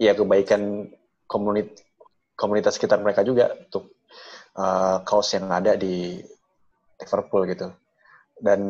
[0.00, 0.88] ya kebaikan
[1.28, 1.84] komunitas
[2.38, 3.98] komunitas sekitar mereka juga untuk
[4.56, 6.22] uh, kaos yang ada di
[6.96, 7.68] Liverpool gitu.
[8.38, 8.60] Dan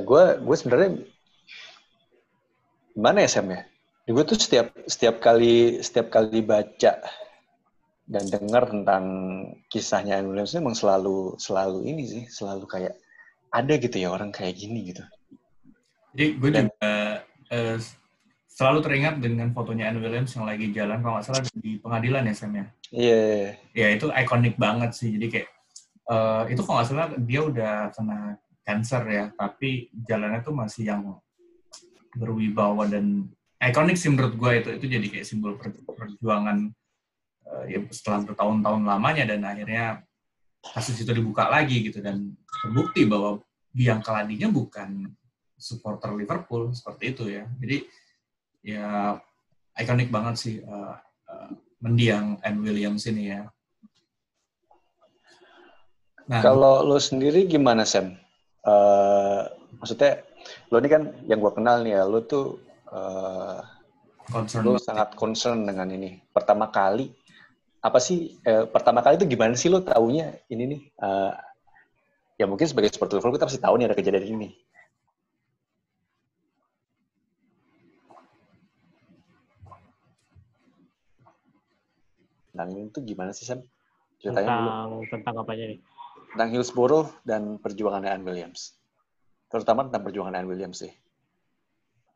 [0.00, 0.90] gue uh, gue sebenarnya
[2.94, 3.60] gimana ya Sam ya?
[4.06, 7.02] Gue tuh setiap setiap kali setiap kali baca
[8.06, 9.04] dan dengar tentang
[9.66, 12.94] kisahnya Anne Williams emang selalu selalu ini sih selalu kayak
[13.50, 15.02] ada gitu ya orang kayak gini gitu
[16.16, 16.70] jadi gue juga
[17.52, 17.76] uh,
[18.56, 22.32] selalu teringat dengan fotonya Anne Williams yang lagi jalan kalau nggak salah di pengadilan ya
[22.32, 22.56] Sam ya.
[22.56, 22.64] Iya.
[22.64, 22.72] Yeah.
[22.96, 23.52] Iya, iya.
[23.76, 25.12] Ya itu ikonik banget sih.
[25.12, 25.48] Jadi kayak
[26.08, 31.04] uh, itu kalau nggak salah dia udah kena cancer ya, tapi jalannya tuh masih yang
[32.16, 33.28] berwibawa dan
[33.60, 35.60] ikonik sih menurut gue itu itu jadi kayak simbol
[35.92, 36.72] perjuangan
[37.46, 40.02] uh, ya setelah bertahun-tahun lamanya dan akhirnya
[40.60, 43.38] kasus itu dibuka lagi gitu dan terbukti bahwa
[43.70, 45.14] biang keladinya bukan
[45.56, 47.44] supporter Liverpool seperti itu ya.
[47.62, 47.76] Jadi
[48.66, 49.14] ya
[49.78, 50.96] ikonik banget sih uh,
[51.28, 51.50] uh,
[51.84, 53.46] mendiang Anne Williams ini ya.
[56.26, 58.18] Nah, kalau lo sendiri gimana Sam?
[58.66, 59.46] Uh,
[59.78, 60.26] maksudnya
[60.74, 62.58] lo ini kan yang gue kenal nih ya, lo tuh
[62.90, 63.62] uh,
[64.26, 66.18] concern lo sangat concern dengan ini.
[66.34, 67.14] Pertama kali
[67.86, 68.34] apa sih?
[68.42, 70.80] Eh, pertama kali itu gimana sih lo taunya ini nih?
[70.98, 71.32] Uh,
[72.34, 74.50] ya mungkin sebagai supporter Liverpool kita pasti tahu nih ada kejadian ini.
[82.56, 83.60] tentang ini tuh gimana sih Sam?
[84.16, 85.12] Ceritanya tentang dulu.
[85.12, 85.78] tentang apanya nih?
[86.32, 88.72] Tentang Hillsborough dan perjuangan Anne Williams.
[89.52, 90.92] Terutama tentang perjuangan Anne Williams sih.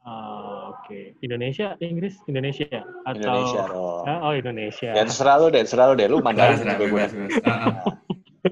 [0.00, 1.04] Uh, Oke, okay.
[1.26, 4.04] Indonesia, Inggris, Indonesia atau Indonesia dong.
[4.06, 4.90] Uh, oh Indonesia.
[4.94, 6.06] Ya terserah lu deh, terserah lu deh.
[6.06, 7.04] Lu Mandarin juga gue.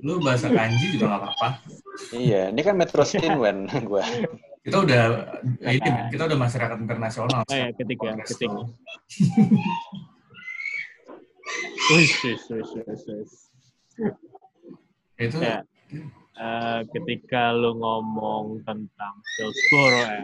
[0.07, 1.49] lu bahasa kanji juga gak apa-apa.
[2.11, 4.05] iya, ini kan Metro Stinwen gue.
[4.67, 5.03] Kita udah
[5.63, 7.47] ini, kita udah masyarakat internasional.
[7.47, 8.67] Oh ya, ketika, ketika.
[11.89, 13.25] Wih, wih, wih, wih,
[15.23, 15.63] Itu ya.
[16.39, 20.23] Uh, ketika lu ngomong tentang Hillsborough ya,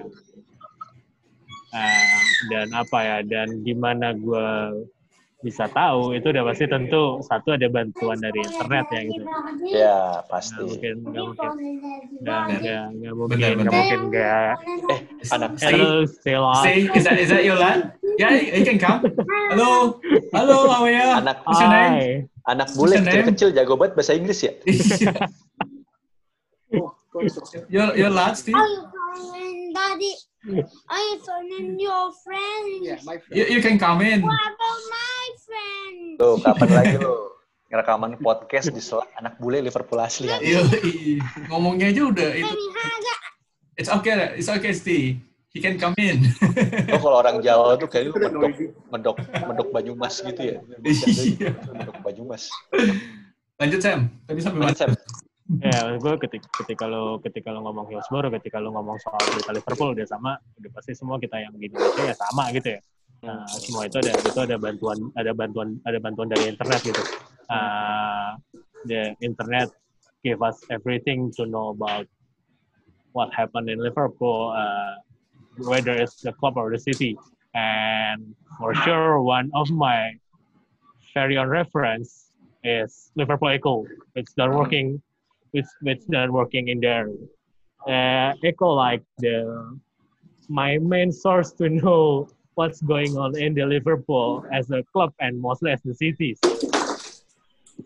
[1.74, 4.48] uh, dan apa ya, dan gimana gue
[5.44, 9.22] bisa tahu itu udah pasti tentu satu ada bantuan dari internet ya gitu.
[9.68, 10.56] Ya pasti.
[10.56, 11.50] Gak mungkin nggak mungkin
[12.24, 14.54] nggak nggak nggak mungkin nggak mungkin nggak.
[14.88, 15.00] Eh
[15.36, 17.92] anak Hello, stay Say, is that is that your land?
[18.16, 19.04] Yeah, you can come.
[19.52, 20.00] Hello,
[20.32, 21.12] hello, how are you?
[21.12, 22.32] Anak name?
[22.48, 24.52] Anak bule kecil-kecil jago banget bahasa Inggris ya.
[27.74, 28.56] your your lad, Steve.
[29.74, 30.33] Daddy.
[30.44, 31.02] I
[31.56, 32.84] and your friend.
[32.84, 33.32] Yeah, my friend.
[33.32, 34.20] You, you can come in.
[34.20, 35.98] What about my friend?
[36.20, 37.34] Tuh, kapan lagi lo
[37.72, 40.38] ngerekaman podcast di Slack anak bule Liverpool asli ya?
[40.38, 40.60] Iya,
[41.50, 42.54] ngomongnya aja udah itu.
[43.74, 45.18] It's okay, it's okay, Steve.
[45.50, 46.34] He can come in.
[46.94, 48.54] oh, kalau orang Jawa tuh kayak mendok,
[48.90, 50.58] mendok, mendok Banyumas gitu ya.
[50.82, 51.50] Iya.
[51.70, 52.50] Mendok Banyumas.
[53.58, 54.10] Lanjut Sam.
[54.26, 54.94] Tadi sampai mana?
[55.44, 59.92] Ya gue ketika ketika lo ketika lo ngomong Hillsborough ketika lo ngomong soal berita Liverpool
[59.92, 62.80] udah sama udah pasti semua kita yang di Indonesia ya sama gitu ya.
[63.28, 67.02] Nah, semua itu ada itu ada bantuan ada bantuan ada bantuan dari internet gitu.
[67.52, 68.40] Uh,
[68.88, 69.68] the internet
[70.24, 72.08] give us everything to know about
[73.12, 74.96] what happened in Liverpool uh,
[75.60, 77.20] whether it's the club or the city.
[77.52, 80.16] And for sure one of my
[81.12, 82.32] very own reference
[82.64, 83.84] is Liverpool Echo.
[84.16, 85.04] It's done working
[85.54, 87.06] which which not working in there.
[87.86, 89.46] Uh, Echo like the
[90.50, 92.26] my main source to know
[92.58, 96.42] what's going on in the Liverpool as a club and mostly as the cities.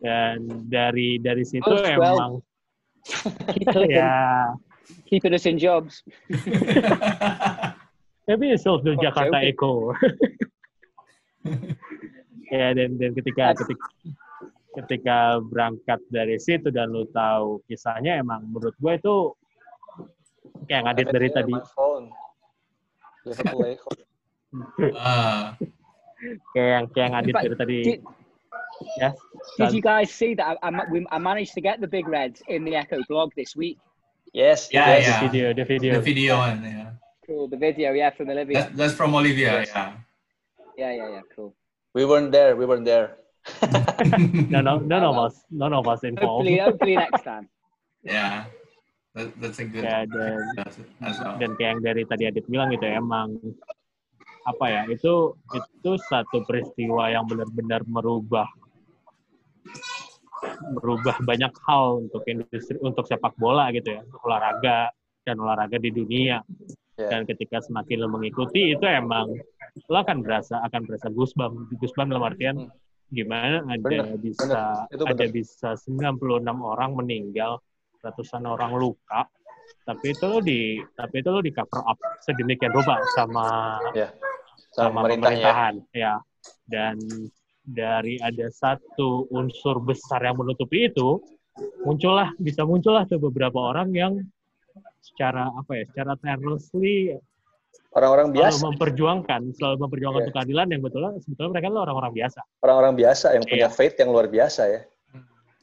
[0.00, 3.84] Dan dari dari situ oh, emang well.
[3.88, 4.56] ya
[5.04, 6.02] keeping us in jobs.
[8.28, 9.52] Maybe it's also oh, Jakarta okay.
[9.52, 9.92] Echo.
[12.48, 13.84] ya dan dan ketika ketika
[14.84, 19.16] ketika berangkat dari situ dan lu tahu kisahnya emang menurut gue itu
[20.70, 21.54] kayak ngadit dari tadi.
[24.94, 25.44] uh.
[26.54, 27.78] kayak yang kayak ngadit dari tadi.
[29.02, 29.18] Yes.
[29.58, 32.62] Did you guys see that I, I, I managed to get the big reds in
[32.62, 33.78] the Echo blog this week?
[34.32, 34.70] Yes.
[34.70, 35.06] Yeah, yes.
[35.06, 35.18] yeah.
[35.18, 35.92] The video, the video.
[35.98, 36.90] The video one, yeah.
[37.26, 37.48] Cool.
[37.48, 38.62] The video, yeah, from Olivia.
[38.62, 39.70] That's, that's from Olivia, Yes.
[39.74, 39.92] yeah.
[40.78, 41.24] Yeah, yeah, yeah.
[41.34, 41.54] Cool.
[41.94, 42.54] We weren't there.
[42.54, 43.18] We weren't there.
[44.52, 46.46] No, no, none of us, none of us involved.
[46.46, 47.46] Hopefully, hopefully next time.
[48.02, 48.46] yeah.
[49.16, 51.34] That, that's a good Ya, dan well.
[51.40, 53.34] dan kayak yang dari tadi Adit bilang gitu ya, emang
[54.46, 58.46] apa ya itu itu satu peristiwa yang benar-benar merubah
[60.72, 64.88] merubah banyak hal untuk industri untuk sepak bola gitu ya olahraga
[65.24, 66.40] dan olahraga di dunia
[66.98, 67.14] Ya.
[67.14, 69.30] dan ketika semakin lo mengikuti itu emang
[69.86, 72.74] lo akan berasa akan berasa goosebump goosebump dalam artian Hmm.
[73.08, 74.92] Gimana ada Bener, bisa bener.
[74.92, 75.32] Itu ada bener.
[75.32, 77.60] bisa 96 orang meninggal
[77.98, 79.26] ratusan orang luka
[79.84, 80.60] tapi itu lo di
[80.92, 84.12] tapi itu lo di cover up sedemikian rupa sama Ya.
[84.70, 85.40] sama Sama pemerintahnya.
[85.40, 86.14] pemerintahan ya
[86.64, 86.96] dan
[87.64, 91.20] dari ada satu unsur besar yang menutupi itu
[91.82, 94.12] muncullah bisa muncullah tuh beberapa orang yang
[95.00, 97.16] secara apa ya secara tirelessly
[97.88, 98.60] Orang-orang selalu biasa.
[98.68, 100.24] memperjuangkan selalu memperjuangkan Iya.
[100.26, 103.72] untuk keadilan yang betulnya sebetulnya mereka adalah orang-orang biasa Orang-orang biasa yang punya Iya.
[103.72, 104.80] faith yang luar biasa ya.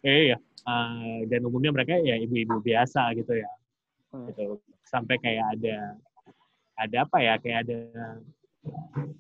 [0.04, 3.50] eh iya Eh, dan umumnya mereka ya ibu-ibu biasa gitu ya
[4.10, 4.26] Hmm.
[4.26, 5.76] gitu sampai kayak ada
[6.76, 7.78] ada apa ya kayak ada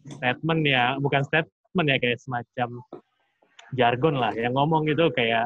[0.09, 2.81] statement ya bukan statement ya kayak semacam
[3.73, 5.45] jargon lah yang ngomong itu kayak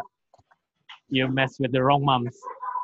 [1.07, 2.36] you mess with the wrong moms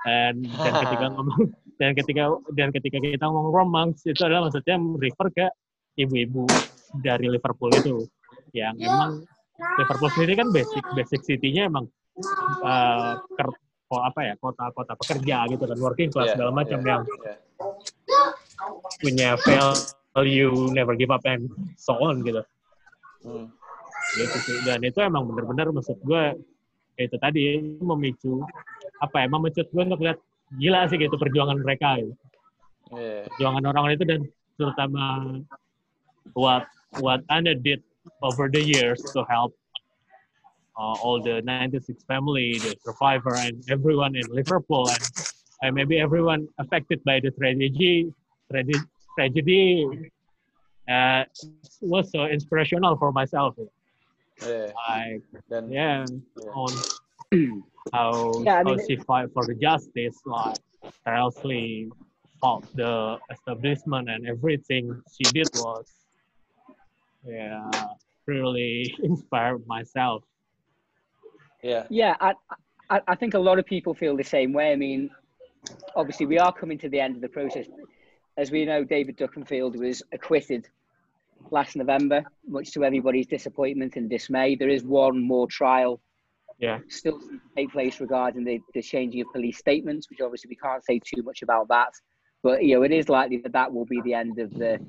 [0.04, 2.24] dan dan ketika ngomong dan ketika
[2.56, 5.46] dan ketika kita ngomong moms itu adalah maksudnya refer ke
[5.96, 6.48] ibu-ibu
[7.00, 8.08] dari Liverpool itu
[8.56, 9.24] yang emang
[9.80, 11.88] Liverpool sendiri kan basic basic city-nya emang
[12.64, 16.88] eh, ker- ko- apa ya kota-kota pekerja gitu kan working class Iya, segala macam iya,
[16.90, 17.36] yang iya.
[19.00, 22.42] punya value never give up and so on gitu
[23.26, 23.50] Hmm.
[24.14, 26.38] gitu sih dan itu emang bener-bener maksud gue
[26.96, 28.46] itu tadi memicu
[29.02, 30.22] apa ya memicu gue untuk lihat
[30.56, 32.14] gila sih gitu perjuangan mereka gitu.
[32.93, 33.26] Iya.
[33.34, 34.22] perjuangan orang-orang itu dan
[34.62, 35.04] terutama
[36.38, 36.70] what
[37.02, 37.82] what Anna did
[38.22, 39.58] over the years to help
[40.78, 45.04] uh, all the 96 family, the survivor, and everyone in Liverpool, and,
[45.64, 48.12] and maybe everyone affected by the tragedy.
[48.52, 48.80] Tragedy,
[49.18, 50.12] tragedy
[50.89, 51.24] uh,
[51.82, 53.56] was so inspirational for myself.
[54.43, 54.76] Iya.
[54.76, 56.52] Like, Dan yeah, Yeah.
[56.54, 56.72] on
[57.94, 60.58] how, Yeah, I how she fight for the justice, like
[61.06, 61.90] tirelessly
[62.42, 65.86] fought the establishment and everything she did was,
[67.26, 67.70] yeah,
[68.28, 70.24] really inspired myself.
[71.64, 71.86] yeah.
[71.90, 72.34] Yeah, I,
[72.90, 74.72] I, I think a lot of people feel the same way.
[74.72, 75.10] I mean,
[75.96, 77.66] obviously, we are coming to the end of the process.
[78.38, 80.68] As we know, David Duckenfield was acquitted
[81.52, 84.56] last November, much to everybody's disappointment and dismay.
[84.56, 86.02] There is one more trial
[86.58, 87.20] Yeah, still
[87.56, 91.22] take place regarding the, the changing of police statements, which obviously we can't say too
[91.22, 91.89] much about that.
[92.43, 94.80] But you know, it is likely that that will be the end of the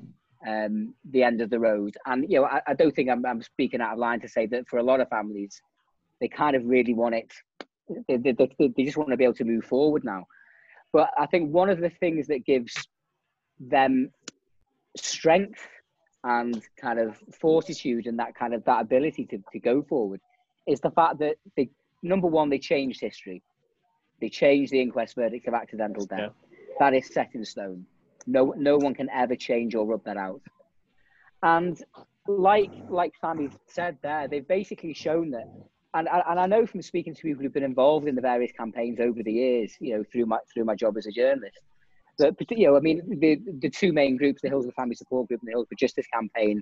[0.47, 1.95] um, the end of the road.
[2.05, 4.45] And you know, I, I don't think I'm, I'm speaking out of line to say
[4.47, 5.61] that for a lot of families,
[6.21, 7.33] they kind of really want it.
[8.07, 10.25] They, they, they, they just want to be able to move forward now.
[10.93, 12.73] But I think one of the things that gives
[13.59, 14.11] them
[14.95, 15.59] strength
[16.23, 20.19] and kind of fortitude and that kind of that ability to, to go forward
[20.67, 21.69] is the fact that they
[22.03, 23.41] number one they changed history.
[24.19, 26.19] They changed the inquest verdict of accidental death.
[26.19, 26.57] Yeah.
[26.79, 27.85] that is set in stone.
[28.25, 30.41] No no one can ever change or rub that out.
[31.43, 31.81] And
[32.27, 35.47] like like Sammy said there they've basically shown that
[35.93, 38.99] and, and I know from speaking to people who've been involved in the various campaigns
[38.99, 41.59] over the years you know through my through my job as a journalist
[42.19, 45.41] that you know I mean the the two main groups the Hillsborough Family Support Group
[45.41, 46.61] and the Hillsborough Justice Campaign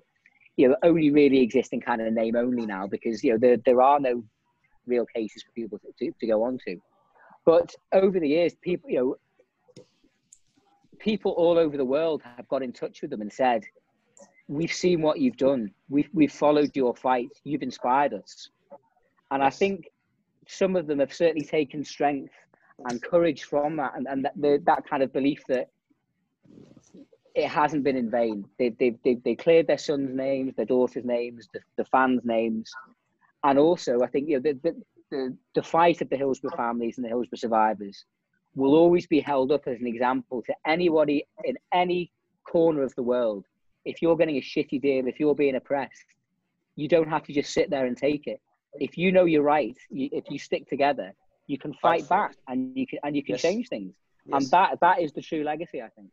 [0.58, 3.58] you know only really exist in kind of name only now because you know there,
[3.66, 4.24] there are no
[4.88, 6.78] real cases for people to, to, to go on to.
[7.45, 9.16] But over the years people you know
[10.99, 13.64] people all over the world have got in touch with them and said
[14.47, 15.72] we've seen what you've done.
[15.89, 17.30] We've, we've followed your fight.
[17.43, 18.49] You've inspired us.
[19.32, 19.89] And i think
[20.47, 22.34] some of them have certainly taken strength
[22.89, 25.70] and courage from that and, and that, the, that kind of belief that
[27.36, 28.46] it hasn't been in vain.
[28.58, 32.72] They've, they've, they've, they cleared their sons' names, their daughters' names, the, the fans' names.
[33.44, 34.82] And also, I think you know, the, the,
[35.12, 38.06] the, the fight of the Hillsborough families and the Hillsborough survivors
[38.56, 42.10] will always be held up as an example to anybody in any
[42.48, 43.46] corner of the world.
[43.84, 46.06] If you're getting a shitty deal, if you're being oppressed,
[46.78, 48.40] you don't have to just sit there and take it.
[48.80, 51.14] If you know you're right, you, if you stick together,
[51.48, 53.42] you can fight for back and you can and you can Yes.
[53.42, 53.94] change things.
[54.32, 56.10] And that that is the true legacy, I think.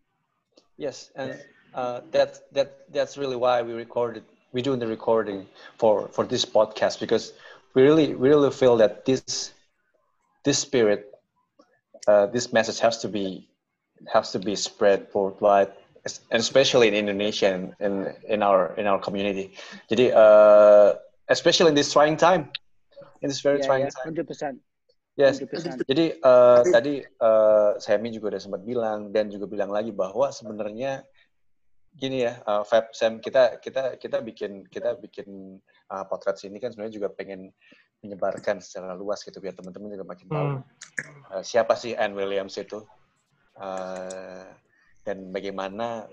[0.77, 1.39] Yes, and
[1.75, 4.25] uh, that that that's really why we recorded.
[4.53, 5.47] We're doing the recording
[5.79, 7.33] for for this podcast because
[7.75, 9.53] we really we really feel that this
[10.45, 11.13] this spirit
[12.09, 13.49] uh, this message has to be
[14.13, 15.73] has to be spread worldwide
[16.05, 19.55] and especially in Indonesia and in in our in our community.
[19.91, 20.99] Jadi uh,
[21.29, 22.51] especially in this trying time,
[23.23, 24.15] in this very yeah, trying yeah, time.
[24.15, 24.59] 100%.
[25.13, 25.45] Yes.
[25.45, 25.85] 100%.
[25.85, 31.05] Jadi uh, tadi uh, Semi juga udah sempat bilang dan juga bilang lagi bahwa sebenarnya
[31.93, 35.61] gini ya, uh, Fab Sam kita kita kita bikin kita bikin
[35.93, 37.53] uh, potret sini kan sebenarnya juga pengen
[38.01, 40.63] menyebarkan secara luas gitu biar teman-teman juga makin tahu Hmm.
[41.33, 42.81] uh, siapa sih Anne Williams itu
[43.61, 44.49] uh,
[45.05, 46.09] dan bagaimana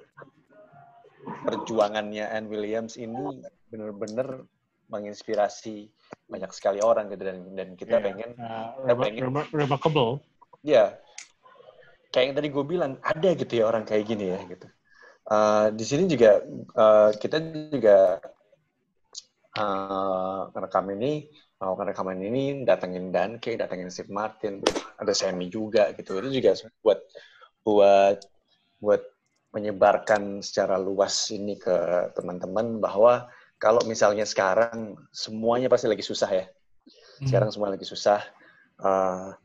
[1.47, 4.43] perjuangannya Anne Williams ini benar-benar
[4.89, 5.89] menginspirasi
[6.25, 8.05] banyak sekali orang gitu dan dan kita Yeah.
[8.05, 10.11] pengen Uh, kita pengen rema- remarkable.
[10.65, 10.97] ya
[12.09, 14.67] kayak yang tadi gue bilang ada gitu ya orang kayak gini ya gitu
[15.29, 16.41] Uh, di sini juga
[16.73, 17.37] uh, kita
[17.69, 18.17] juga
[19.61, 21.29] uh, ngerekam ini
[21.61, 24.63] mau rekaman ini datengin Danke, datengin Steve Martin,
[24.97, 26.17] ada Semi juga gitu.
[26.17, 26.99] Itu juga buat
[27.61, 28.17] buat
[28.81, 29.01] buat
[29.53, 33.29] menyebarkan secara luas ini ke teman-teman bahwa
[33.60, 36.45] kalau misalnya sekarang semuanya pasti lagi susah ya.
[37.20, 38.24] Sekarang semua lagi susah.
[38.80, 39.36] Uh,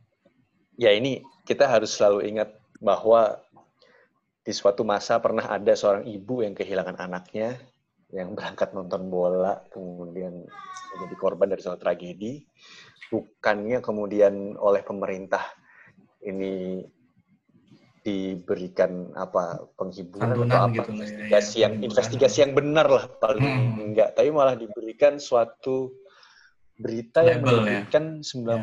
[0.79, 3.43] ya ini kita harus selalu ingat bahwa
[4.47, 7.59] di suatu masa pernah ada seorang ibu yang kehilangan anaknya
[8.15, 10.47] yang berangkat nonton bola kemudian
[10.95, 12.47] menjadi korban dari suatu tragedi
[13.11, 15.43] bukannya kemudian oleh pemerintah
[16.23, 16.85] ini
[18.05, 21.89] diberikan apa penghiburan Santunan atau apa gitu ya, investigasi ya, yang penghiburan.
[21.89, 23.81] investigasi yang benar lah paling Hmm.
[23.81, 25.97] enggak tapi malah diberikan suatu
[26.77, 27.63] berita yang Label ya.
[27.89, 28.61] menyebutkan 96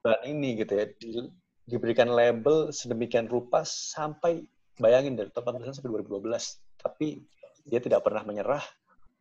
[0.00, 4.40] bulan ini gitu ya Di- diberikan label sedemikian rupa sampai
[4.80, 7.20] bayangin dari tahun 18 sampai 2012 tapi
[7.62, 8.64] dia tidak pernah menyerah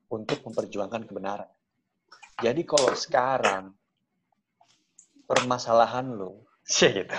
[0.10, 1.52] untuk memperjuangkan kebenaran
[2.40, 3.76] jadi kalau sekarang
[5.28, 7.14] permasalahan lo sih gitu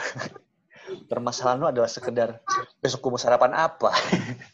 [1.07, 2.43] permasalahan lo adalah sekedar
[2.79, 3.91] besok gue mau sarapan apa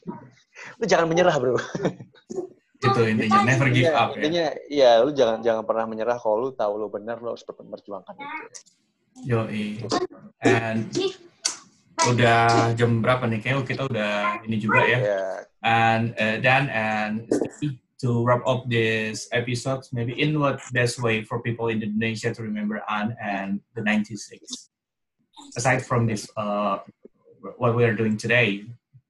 [0.79, 1.57] lu jangan menyerah bro
[2.79, 4.19] Itu intinya never give Intinya- up ya.
[4.23, 8.15] intinya ya lu jangan jangan pernah menyerah kalau lu tahu lu benar lu harus memperjuangkan
[8.15, 8.37] itu
[9.27, 9.83] Yoi.
[10.47, 10.87] And
[12.07, 13.43] udah jam berapa nih?
[13.43, 14.15] Kayaknya kita udah
[14.47, 14.99] ini juga ya.
[15.03, 15.23] ya
[15.67, 17.27] And uh, Dan and
[17.99, 22.47] to wrap up this episode, maybe in what best way for people in Indonesia to
[22.47, 24.71] remember Anne and the 96?
[25.57, 26.79] Aside from this, uh,
[27.57, 28.65] what we are doing today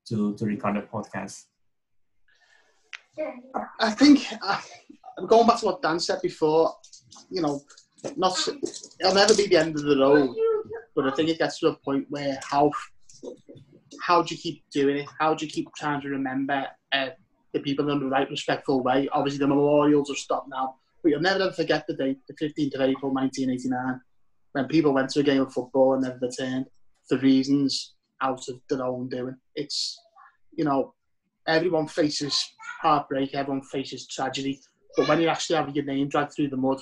[0.08, 1.44] to, to record the podcast.
[3.80, 4.60] I think uh,
[5.26, 6.74] going back to what Dan said before,
[7.30, 7.60] you know,
[8.16, 8.38] not
[9.00, 10.34] it'll never be the end of the road,
[10.94, 12.70] but I think it gets to a point where how
[14.00, 15.08] how do you keep doing it?
[15.18, 17.08] How do you keep trying to remember uh,
[17.52, 19.08] the people in the right, respectful way?
[19.12, 22.74] Obviously, the memorials are stopped now, but you'll never ever forget the date, the 15th
[22.76, 24.00] of April, 1989,
[24.58, 26.66] when people went to a game of football and never returned
[27.08, 29.36] for reasons out of their own doing.
[29.54, 29.98] It's
[30.52, 30.94] you know,
[31.46, 32.44] everyone faces
[32.82, 34.60] heartbreak, everyone faces tragedy.
[34.96, 36.80] But when you actually have your name dragged through the mud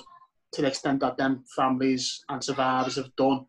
[0.53, 3.45] to the extent that them families and survivors have done,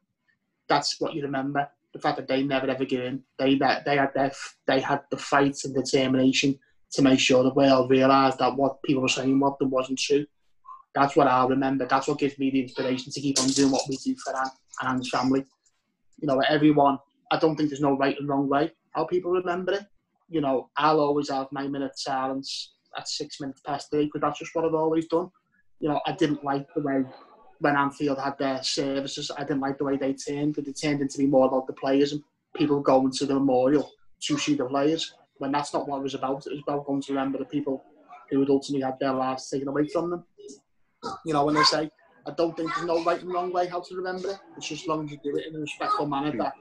[0.69, 1.67] that's what you remember.
[1.95, 3.23] The fact that they never ever give in.
[3.39, 4.33] They that they had their,
[4.67, 6.59] they had the fight and determination
[6.93, 10.27] to make sure the world realised that what people were saying them wasn't true.
[10.95, 11.87] That's what I'll remember.
[11.87, 14.51] That's what gives me the inspiration to keep on doing what we do for Anne
[14.81, 15.45] and Anne's family.
[16.21, 16.99] You know, everyone.
[17.31, 19.87] I don't think there's no right and wrong way how people remember it
[20.29, 24.39] you know, I'll always have my minute silence at six minutes past three because that's
[24.39, 25.31] just what I've always done.
[25.81, 27.05] You know, I didn't like the way
[27.61, 31.01] when Anfield had their services, I didn't like the way they turned because it turned
[31.01, 32.23] into be more about the players and
[32.55, 36.15] people going to the memorial to see the players when that's not what it was
[36.15, 36.47] about.
[36.47, 37.83] It was about going to remember the people
[38.31, 40.25] who had ultimately had their lives taken away from them.
[41.25, 41.91] You know, when they say,
[42.27, 44.37] I don't think there's no right and wrong way how to remember it.
[44.57, 46.53] It's just as long as you do it in a respectful manner that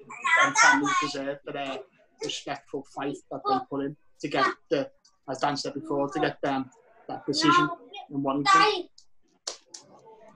[0.45, 1.79] um, families deserve for their
[2.23, 4.89] respectful fight that they put in to get the,
[5.29, 6.69] as Dan said before, to get them
[7.09, 7.69] that decision
[8.11, 8.87] in Warrington.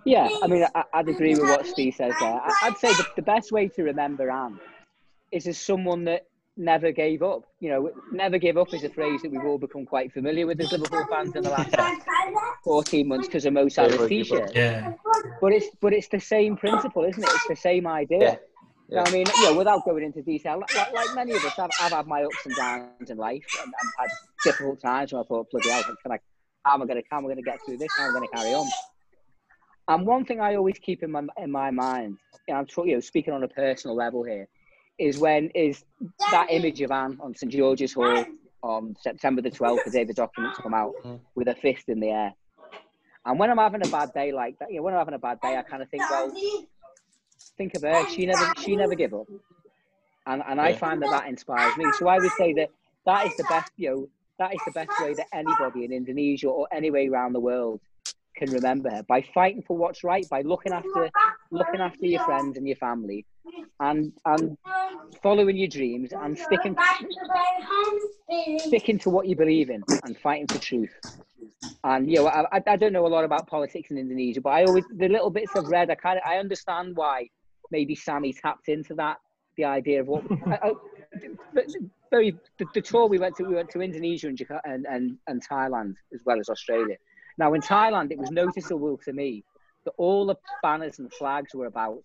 [0.06, 2.34] Yeah, I mean, I, I'd agree with what Steve says there.
[2.34, 4.60] I, I'd say the, the best way to remember Anne
[5.32, 6.24] is as someone that
[6.58, 7.44] never gave up.
[7.60, 10.60] You know, never give up is a phrase that we've all become quite familiar with
[10.60, 11.76] as Liverpool fans in the last
[12.64, 14.52] 14 months because of Mo Salah's t-shirt.
[14.56, 14.94] Yeah.
[15.40, 17.30] But it's but it's the same principle, isn't it?
[17.30, 18.20] It's the same idea.
[18.20, 18.36] Yeah.
[18.90, 21.32] You know what I mean, you know, without going into detail, like, like, like many
[21.32, 24.82] of us, I've, I've had my ups and downs in life, and I've had difficult
[24.82, 26.20] times when I thought, bloody hell, can I,
[26.66, 27.88] how am I going to, how am I going to get through this?
[27.98, 28.68] How am I going to carry on?
[29.88, 32.18] And one thing I always keep in my in my mind,
[32.50, 34.50] and I'm talking, you know, speaking on a personal level here,
[35.02, 35.84] is when is
[36.32, 38.24] that image of Anne on St George's Hall
[38.64, 41.20] on September the 12th, the day the documents come out, Mm.
[41.36, 42.34] with a fist in the air.
[43.26, 45.20] And when I'm having a bad day like that, you know, when I'm having a
[45.20, 46.32] bad day, I kind of think, well,
[47.58, 48.06] think of her.
[48.16, 49.28] She never, she never give up.
[50.28, 51.86] and and I find that that inspires me.
[51.98, 52.70] So I would say that
[53.08, 54.08] that is the best, you know,
[54.40, 57.80] that is the best way that anybody in Indonesia or anywhere around the world
[58.36, 61.10] can remember her by fighting for what's right, by looking after
[61.52, 63.26] looking after your friends and your family,
[63.82, 64.58] and and
[65.22, 66.76] following your dreams and sticking
[68.60, 70.94] sticking to what you believe in and fighting for truth.
[71.84, 74.52] And you know, I, I- I don't know a lot about politics in Indonesia, but
[74.52, 77.28] I always the little bits I've read, I kind of I understand why
[77.72, 79.18] maybe Sammy tapped into that
[79.58, 80.24] the idea of what.
[80.32, 80.74] Oh, I, I,
[82.12, 85.42] very the, the tour we went to we went to Indonesia and, and and and
[85.48, 86.98] Thailand as well as Australia.
[87.38, 89.44] Now in Thailand, it was noticeable to me
[89.86, 92.04] that all the banners and flags were about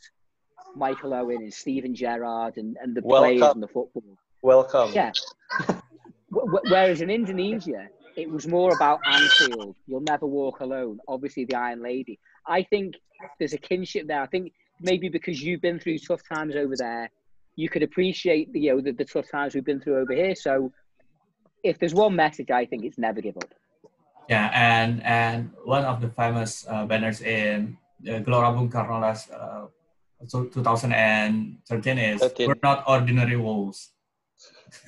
[0.75, 4.03] Michael Owen and Steven Gerrard and, and the players and the football.
[4.43, 4.93] Welcome.
[4.93, 5.13] Yeah.
[6.31, 9.75] Wh- wh- Whereas in Indonesia, it was more about Anfield.
[9.87, 10.99] You'll never walk alone.
[11.09, 12.19] Obviously, the Iron Lady.
[12.47, 12.95] I think
[13.39, 14.23] there's a kinship there.
[14.23, 17.11] I think maybe because you've been through tough times over there,
[17.57, 20.35] you could appreciate the you know the, the tough times we've been through over here.
[20.35, 20.73] So,
[21.63, 23.53] if there's one message, I think it's never give up.
[24.29, 29.31] Yeah, and and one of the famous uh, banners in uh, Gelora Bung Karno last
[29.31, 29.67] uh,
[30.27, 32.49] so 2013 is 13.
[32.49, 33.93] "We're not ordinary wolves."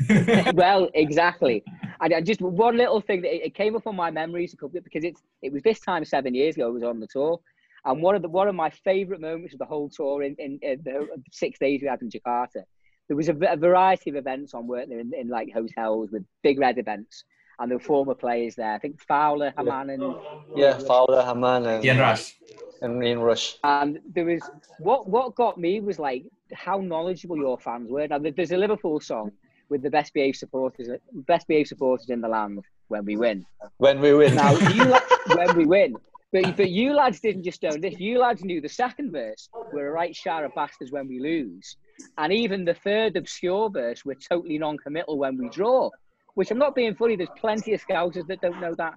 [0.55, 1.62] well, exactly.
[2.01, 4.81] And I just one little thing that it came up on my memories a couple
[4.81, 6.66] because it's it was this time seven years ago.
[6.66, 7.41] I was on the tour,
[7.85, 10.59] and one of the one of my favourite moments of the whole tour in, in,
[10.62, 12.62] in the six days we had in Jakarta,
[13.09, 16.59] there was a variety of events on weren't there in, in like hotels with big
[16.59, 17.24] red events,
[17.59, 18.73] and there were former players there.
[18.73, 20.15] I think Fowler, Hamann, and
[20.57, 22.37] Yeah, Fowler, Hamann, and, Ian Rush.
[22.83, 23.59] and Ian Rush.
[23.65, 24.43] and there was
[24.79, 28.07] what what got me was like how knowledgeable your fans were.
[28.09, 29.33] Now there's a Liverpool song
[29.69, 33.45] with the best behaved supporters, best behaved supporters in the land when we win.
[33.79, 34.35] When we win.
[34.35, 35.01] Now you la-
[35.35, 35.95] when we win,
[36.33, 37.99] but but you lads didn't just know this.
[37.99, 39.49] You lads knew the second verse.
[39.73, 41.77] We're a right shower of bastards when we lose,
[42.17, 44.05] and even the third obscure verse.
[44.07, 45.91] We're totally non-committal when we draw.
[46.39, 47.16] Which I'm not being funny.
[47.16, 48.95] There's plenty of scousers that don't know that.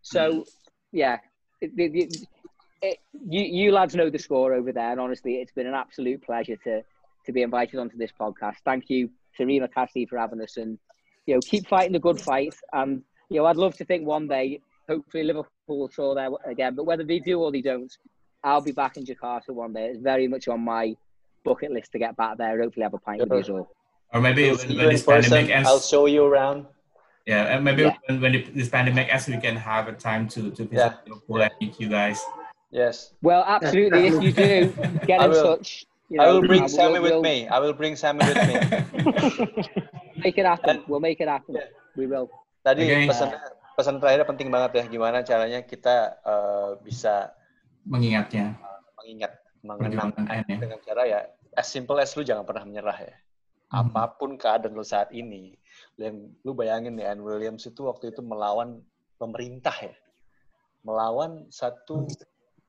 [0.00, 0.48] So mm.
[0.90, 1.18] yeah,
[1.60, 2.16] it, it, it,
[2.80, 6.22] it, you you lads know the score over there, and honestly, it's been an absolute
[6.22, 6.80] pleasure to
[7.26, 8.54] to be invited onto this podcast.
[8.64, 10.78] Thank you, Serena Cassidy, for having us, and
[11.26, 12.54] you know keep fighting the good fight.
[12.72, 16.74] And you know, I'd love to think one day, hopefully Liverpool will tour there again.
[16.74, 17.94] But whether they do or they don't,
[18.42, 19.88] I'll be back in Jakarta one day.
[19.88, 20.96] It's very much on my
[21.44, 22.62] bucket list to get back there.
[22.62, 23.70] Hopefully, have a pint with you all.
[24.14, 26.64] Or maybe when, when in this pandemic ends, I'll show you around.
[27.28, 28.00] Yeah, and maybe Yeah.
[28.08, 31.04] when, when this pandemic ends, we can have a time to to visit Yeah.
[31.04, 32.16] Liverpool and meet you guys.
[32.72, 33.12] Yes.
[33.20, 34.08] Well, absolutely.
[34.08, 34.72] if you do,
[35.08, 35.84] get I in touch.
[36.08, 37.36] You I know, will bring Sammy we'll- with we'll me.
[37.46, 38.56] I will bring Sammy with me.
[40.24, 40.82] Make it happen.
[40.88, 41.54] We'll make it happen.
[41.54, 41.68] Yeah.
[41.94, 42.26] We will.
[42.64, 43.06] Tadi Oke.
[43.12, 43.28] pesan
[43.78, 44.84] pesan terakhir penting banget ya.
[44.90, 47.32] Gimana caranya kita eh, bisa
[47.88, 48.52] Mengingatnya
[49.00, 49.32] mengingat,
[49.64, 50.44] mengenang ya.
[50.44, 51.20] dengan cara ya
[51.56, 53.14] as simple as lu jangan pernah menyerah ya.
[53.72, 53.88] Hmm.
[53.92, 55.56] Apa pun keadaan lu saat ini,
[55.98, 56.14] yang
[56.46, 58.78] lu bayangin nih Anne Williams itu waktu itu melawan
[59.18, 59.94] pemerintah ya,
[60.86, 62.06] melawan satu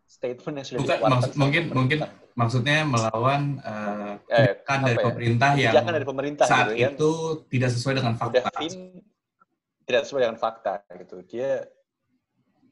[0.10, 1.98] statement yang sudah Bukan, dikeluarkan maksud- mungkin mungkin
[2.34, 5.06] maksudnya melawan eh, Eh, apa dari ya?
[5.06, 6.90] pemerintah yang dari pemerintah saat gitu ya.
[6.90, 7.12] itu
[7.54, 8.50] tidak sesuai dengan fakta.
[8.58, 8.74] fin
[9.86, 11.22] tidak sesuai dengan fakta gitu.
[11.26, 11.70] Dia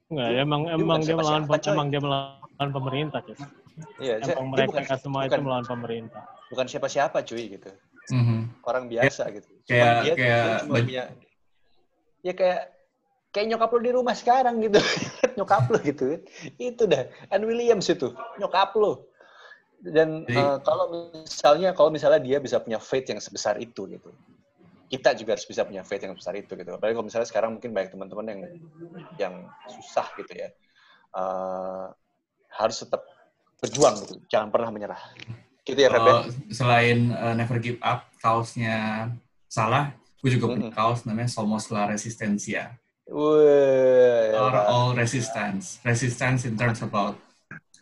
[0.07, 1.67] Nggak, emang Dia emang dia melawan coy.
[1.67, 3.43] emang dia melawan pemerintah, Cus.
[3.99, 6.21] iya, Emang dia mereka bukan, semua itu bukan, melawan pemerintah.
[6.47, 7.71] bukan siapa-siapa cuy gitu.
[8.15, 8.63] Mhm.
[8.63, 9.51] Orang biasa gitu.
[9.67, 11.03] Kayak- dia, kayak dia cuma punya
[12.25, 12.61] ya kayak
[13.31, 14.79] kayak nyokap lu di rumah sekarang gitu.
[15.37, 16.05] nyokap lu gitu.
[16.57, 17.05] Itu dah.
[17.29, 18.09] Anne Williams itu,
[18.41, 18.97] nyokap lu.
[19.77, 24.09] Dan Jadi- eh, kalau misalnya kalau misalnya dia bisa punya faith yang sebesar itu gitu.
[24.87, 26.71] Kita juga harus bisa punya faith yang sebesar itu gitu.
[26.73, 28.41] Apalagi kalau misalnya sekarang mungkin banyak teman-teman yang
[29.19, 29.33] yang
[29.67, 30.49] susah gitu ya.
[31.13, 31.85] Eh,
[32.57, 33.05] harus tetap
[33.61, 34.15] berjuang gitu.
[34.31, 35.01] Jangan pernah menyerah.
[35.61, 35.91] Gitu ya?
[35.91, 39.11] Kalau selain uh, Never Give Up, kaosnya
[39.47, 42.75] salah, gue juga punya kaos namanya Somos La Resistencia.
[43.07, 45.79] Or all resistance.
[45.81, 47.15] Resistance in terms about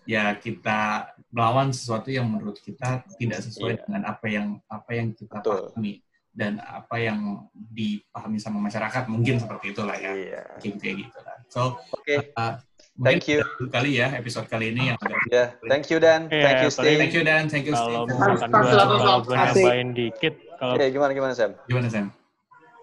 [0.06, 3.82] ya kita melawan sesuatu yang menurut kita tidak sesuai Iya.
[3.90, 5.74] dengan apa yang apa yang kita Betul.
[5.74, 5.94] pahami
[6.36, 7.20] dan apa yang
[7.54, 10.14] dipahami sama masyarakat mungkin seperti itulah ya
[10.56, 12.54] mungkin kayak gitu lah so Oke, uh,
[12.96, 13.44] Thank you.
[13.76, 16.96] kali ya episode kali ini yang agak ya, thank you Dan, Iya, thank you Steve.
[16.96, 20.74] thank you dan thank you Kalau Steve misalkan gue kalau gue pas- nambahin dikit, kalau
[20.80, 21.52] Oke, gimana gimana Sam?
[21.68, 22.08] gimana Sam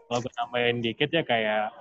[0.06, 1.72] kalau gue nambahin dikit ya kayak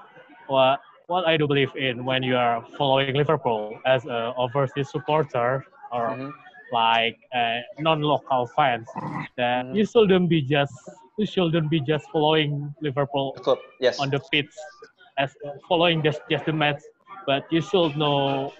[0.48, 0.80] what
[1.12, 6.16] what I do believe in when you are following Liverpool as a overseas supporter or
[6.16, 6.32] Mhm.
[6.72, 8.88] like uh, non-local fans
[9.36, 9.76] that Mhm.
[9.76, 10.72] you shouldn't be just
[11.20, 14.00] you shouldn't be just following Liverpool Klub, yes.
[14.00, 14.56] on the pitch
[15.20, 15.36] as
[15.68, 16.80] following just just the match,
[17.26, 18.54] but you should know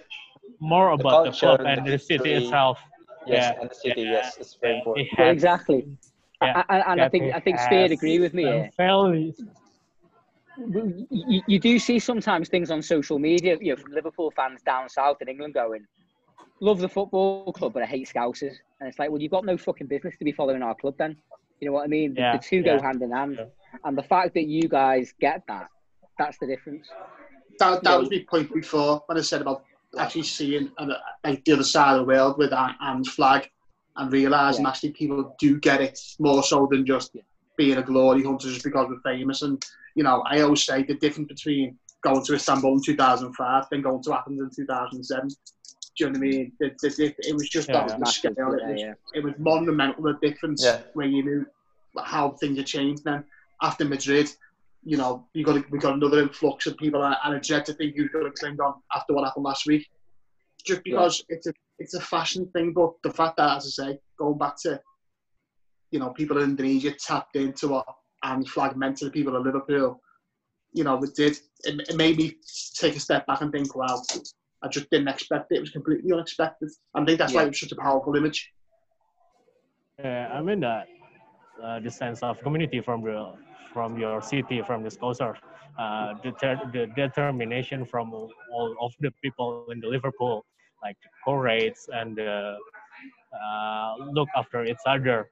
[0.60, 2.78] more The about the, culture, club and the the city itself.
[3.26, 5.08] Yes, yeah, and the city, yeah, yes, it's very And important.
[5.08, 5.86] It has, exactly.
[6.42, 8.44] Yeah, and, and I think I think Spear agree with me.
[8.44, 8.70] Here.
[8.76, 9.34] Fairly.
[11.10, 14.88] You, you do see sometimes things on social media, you know, from Liverpool fans down
[14.88, 15.86] south in England going,
[16.60, 19.56] "Love the football club, but I hate Scousers," and it's like, well, you've got no
[19.56, 21.16] fucking business to be following our club then.
[21.60, 22.14] You know what I mean?
[22.16, 23.38] Yeah, the two go hand in hand,
[23.84, 25.68] and the fact that you guys get that,
[26.18, 26.88] that's the difference.
[27.62, 29.64] That, that was my point before when I said about
[29.98, 30.86] actually seeing uh,
[31.24, 33.50] like the other side of the world with Anne's flag
[33.96, 34.70] and realising Yeah.
[34.70, 37.14] actually people do get it more so than just
[37.56, 39.42] being a glory hunter just because we're famous.
[39.42, 39.62] And,
[39.94, 44.02] you know, I always say the difference between going to Istanbul in 2005 than going
[44.02, 45.28] to Athens in 2007.
[45.28, 45.34] Do
[45.98, 46.52] you know what I mean?
[46.58, 48.32] The, it was just Yeah, that the scale.
[48.34, 48.94] It was, yeah.
[49.14, 50.80] it was monumental the difference Yeah.
[50.94, 51.46] where you knew
[52.02, 53.24] how things had changed then.
[53.60, 54.28] After Madrid,
[54.84, 57.96] you know, you got we got another influx of people, and I dread to think
[57.96, 59.86] who's going to cling on after what happened last week.
[60.64, 63.98] Just because it's a it's a fashion thing, but the fact that, as I say,
[64.18, 64.80] going back to,
[65.90, 67.86] you know, people in Indonesia tapped into what
[68.24, 70.00] and flag meant to the people of Liverpool.
[70.72, 71.36] You know, it did.
[71.64, 72.36] It, it made me
[72.74, 74.00] take a step back and think, wow,
[74.62, 75.56] I just didn't expect it.
[75.56, 76.70] It was completely unexpected.
[76.94, 78.50] I think that's why it was such a powerful image.
[79.98, 80.88] Yeah, I mean that
[81.62, 83.34] uh, the sense of community from the
[83.72, 85.36] from your city, from the Scousers,
[85.78, 86.32] uh, the,
[86.72, 90.44] the determination from all of the people in the Liverpool,
[90.82, 92.54] like courage and uh,
[93.34, 95.28] uh, look after each other.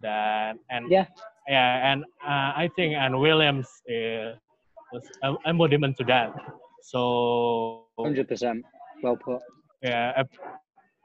[0.00, 1.06] That and Yeah.
[1.48, 4.34] yeah, and uh, I think Anne Williams uh,
[4.92, 6.32] was an embodiment to that.
[6.82, 8.64] So Hundred percent,
[9.02, 9.40] well put.
[9.82, 10.40] yeah, ap-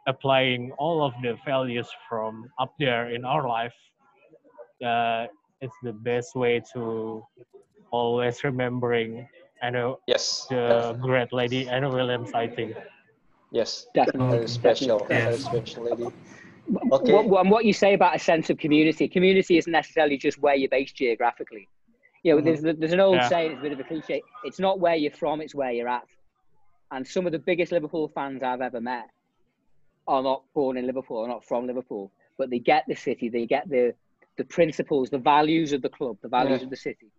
[0.07, 3.73] applying all of the values from up there in our life,
[4.85, 5.27] uh,
[5.61, 7.25] it's the best way to
[7.91, 9.27] always remembering
[9.61, 10.45] Anna, Yes.
[10.49, 12.75] the great lady Anna Williams, I think.
[13.51, 13.87] Yes.
[13.93, 14.37] Definitely.
[14.37, 15.05] Very special.
[15.09, 15.25] Yeah.
[15.25, 16.07] Very special lady.
[16.67, 17.13] What, Okay.
[17.13, 20.55] what, and what you say about a sense of community, community isn't necessarily just where
[20.55, 21.67] you're based geographically.
[22.23, 22.63] You know, mm-hmm.
[22.63, 23.27] there's, there's an old Yeah.
[23.27, 24.21] saying, it's a bit of a cliche.
[24.43, 26.05] It's not where you're from, it's where you're at.
[26.91, 29.09] And some of the biggest Liverpool fans I've ever met
[30.07, 33.45] are not born in Liverpool, are not from Liverpool, but they get the city, they
[33.45, 33.93] get the
[34.39, 36.65] the principles, the values of the club, the values Yeah.
[36.65, 37.11] of the city.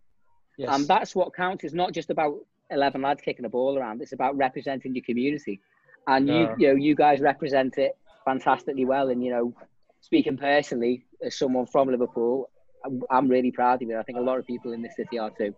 [0.56, 0.68] Yes.
[0.74, 1.62] And that's what counts.
[1.64, 2.34] It's not just about
[2.70, 4.00] 11 lads kicking a ball around.
[4.02, 5.60] It's about representing your community.
[6.08, 6.54] And you, Yeah.
[6.58, 7.92] you know, you guys represent it
[8.24, 9.10] fantastically well.
[9.10, 9.54] And, you know,
[10.00, 12.48] speaking personally, as someone from Liverpool,
[12.84, 13.96] I'm, I'm really proud of it.
[13.96, 15.54] I think a lot of people in this city are too.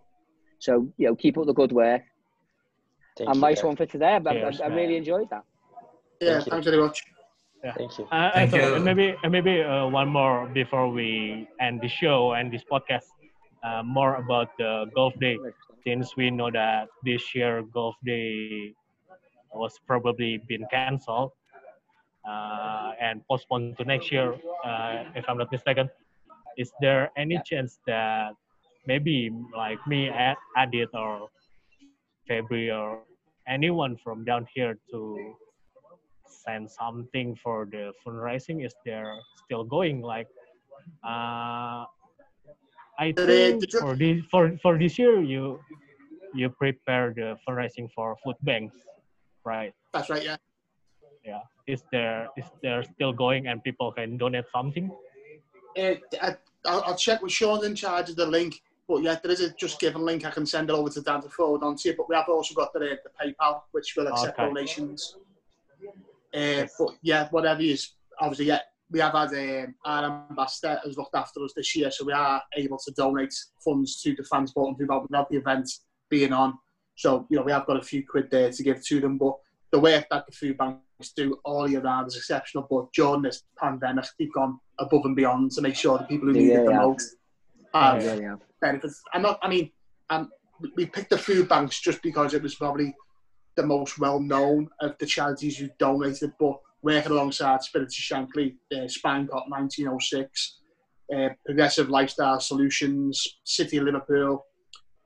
[0.59, 2.03] So, you know, keep up the good work.
[3.17, 3.67] Thank and you, nice Greg.
[3.71, 4.15] one for today.
[4.15, 5.45] I, I- I, really enjoyed that.
[6.21, 7.05] Yeah, Thank thanks very much.
[7.63, 8.05] Thank you.
[8.11, 8.81] Uh, Thank thought you.
[8.81, 13.07] maybe maybe uh, one more before we end the show and this podcast.
[13.63, 15.39] Uh, more about the golf day,
[15.87, 18.75] since we know that this year golf day
[19.55, 21.31] was probably been cancelled
[22.27, 24.35] uh, and postponed to next year,
[24.65, 25.89] uh, if I'm not mistaken.
[26.57, 28.35] Is there any chance that
[28.87, 31.29] maybe like me, Ad- Adit, or
[32.27, 33.03] February, or
[33.47, 35.35] anyone from down here to
[36.45, 38.65] send something for the fundraising?
[38.65, 39.15] Is there
[39.45, 40.03] still going?
[40.03, 40.29] Like,
[41.05, 41.87] uh,
[42.99, 45.61] I think for this for for this year, you
[46.35, 48.77] you prepare the fundraising for food banks,
[49.45, 49.73] right?
[49.93, 50.37] That's right, yeah.
[51.25, 51.41] Yeah.
[51.67, 54.91] Is there is there still going and people can donate something?
[55.79, 58.61] Uh, I, I'll, I'll check with Sean in charge of the link.
[58.89, 60.25] But yeah, there is a just given link.
[60.27, 61.95] I can send it over to Dan to forward on to you.
[61.97, 64.49] But we have also got the, the PayPal, which will accept Okay.
[64.49, 65.17] donations.
[66.35, 68.61] Uh, but yeah, whatever is obviously yeah,
[68.91, 72.43] we have had um, our ambassador has looked after us this year, so we are
[72.57, 73.35] able to donate
[73.65, 75.69] funds to the fans bottom without, without the event
[76.11, 76.55] being on.
[76.97, 79.35] So you know we have got a few quid there to give to them, but
[79.73, 82.67] the work that the food banks do all year round is exceptional.
[82.69, 86.35] But during this pandemic, they've gone above and beyond to make sure the people who
[86.35, 86.79] need Yeah, it the yeah.
[86.79, 87.17] most
[87.75, 88.41] Yeah, have have.
[88.61, 89.03] benefits.
[89.15, 89.39] I'm not.
[89.43, 89.71] I mean,
[90.11, 90.31] um,
[90.77, 92.95] we picked the food banks just because it was probably
[93.57, 96.33] the most well known of the charities who donated.
[96.39, 100.61] But working alongside Spirit of Shankly, uh, Spion Kop 1906,
[101.15, 104.45] uh, Progressive Lifestyle Solutions, City of Liverpool,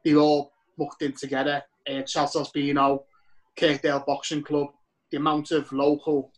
[0.04, 1.62] they all mucked in together.
[1.88, 3.04] Uh, Charles Bino,
[3.56, 4.68] Kirkdale Boxing Club,
[5.10, 6.32] the amount of local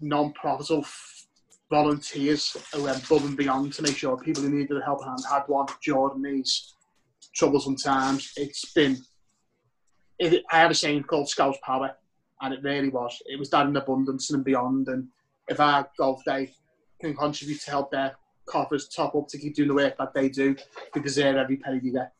[0.00, 0.84] non-profitable
[1.70, 5.20] volunteers who went above and beyond to make sure people who needed a helping hand
[5.30, 6.74] had one during these
[7.34, 8.32] troublesome times.
[8.36, 8.98] It's been,
[10.18, 11.92] it, I have a saying called Scouts Power,
[12.40, 13.20] and it really was.
[13.26, 14.88] It was that in abundance and beyond.
[14.88, 15.08] And
[15.48, 16.52] if our golf day
[17.00, 18.16] can contribute to help their
[18.46, 20.56] coffers top up to keep doing the work that they do,
[20.92, 22.12] they deserve every penny they get.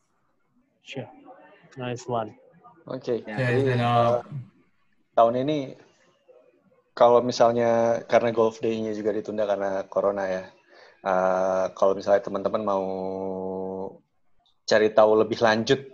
[0.83, 1.09] Sure.
[1.77, 2.35] Nice one.
[2.87, 3.25] Oke.
[3.25, 4.21] Ya, Jadi dan, eh, uh,
[5.17, 5.73] tahun ini
[6.95, 10.43] kalau misalnya karena golf day-nya juga ditunda karena corona ya.
[11.05, 12.85] uh, kalau misalnya teman-teman mau
[14.65, 15.85] cari tahu lebih lanjut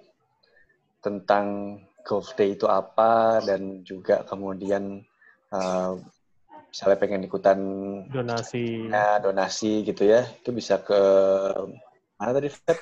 [1.03, 5.01] tentang Golf Day itu apa dan juga kemudian
[5.49, 5.93] uh,
[6.67, 7.59] misalnya pengen ikutan
[8.07, 10.99] donasi ya, donasi gitu ya itu bisa ke
[12.15, 12.79] mana tadi Feb?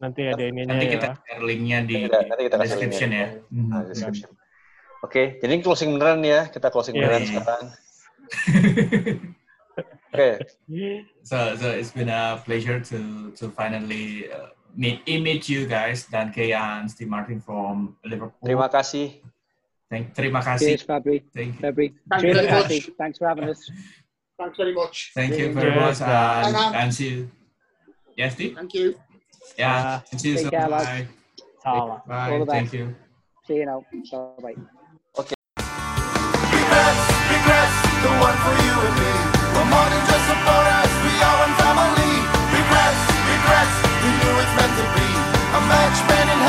[0.00, 0.92] nanti ada ininya Nanti ya.
[0.98, 3.24] kita share linknya di Nanti- nanti kita kasih description linknya.
[3.24, 3.28] ya.
[3.54, 3.68] Hmm.
[3.70, 4.30] Nah, description.
[5.00, 6.40] Oke, jadi ini closing beneran ya.
[6.48, 7.28] Kita closing Iya, beneran iya.
[7.28, 7.64] sekarang.
[10.14, 10.30] Oke,
[11.26, 12.98] So, so it's been a pleasure to
[13.34, 16.54] to finally uh, meet meet you guys dan Kay,
[16.90, 18.42] Steve Martin from Liverpool.
[18.42, 19.22] terima kasih.
[19.90, 20.74] Thank, terima kasih.
[20.74, 21.22] Cheers, Fabri.
[21.30, 21.62] Thank you.
[21.62, 21.86] Fabri.
[22.10, 22.90] Thank you very much.
[22.98, 23.60] Thanks for having us.
[24.34, 25.14] Thanks very much.
[25.14, 26.02] Thank you very much.
[26.02, 26.74] And, guys.
[26.74, 27.30] and see you.
[28.18, 28.58] Yes, Steve?
[28.58, 28.98] Thank you.
[29.54, 30.02] Yeah.
[30.02, 30.50] Uh, see you Take soon.
[30.50, 31.06] care, lads.
[31.62, 32.00] Bye.
[32.08, 32.30] Bye.
[32.32, 32.56] All the best.
[32.58, 32.94] Thank you.
[33.46, 33.86] See you now.
[33.92, 34.56] Bye bye.
[36.50, 40.73] Regrets, regrets, the one for you and me.
[45.54, 46.43] a match spending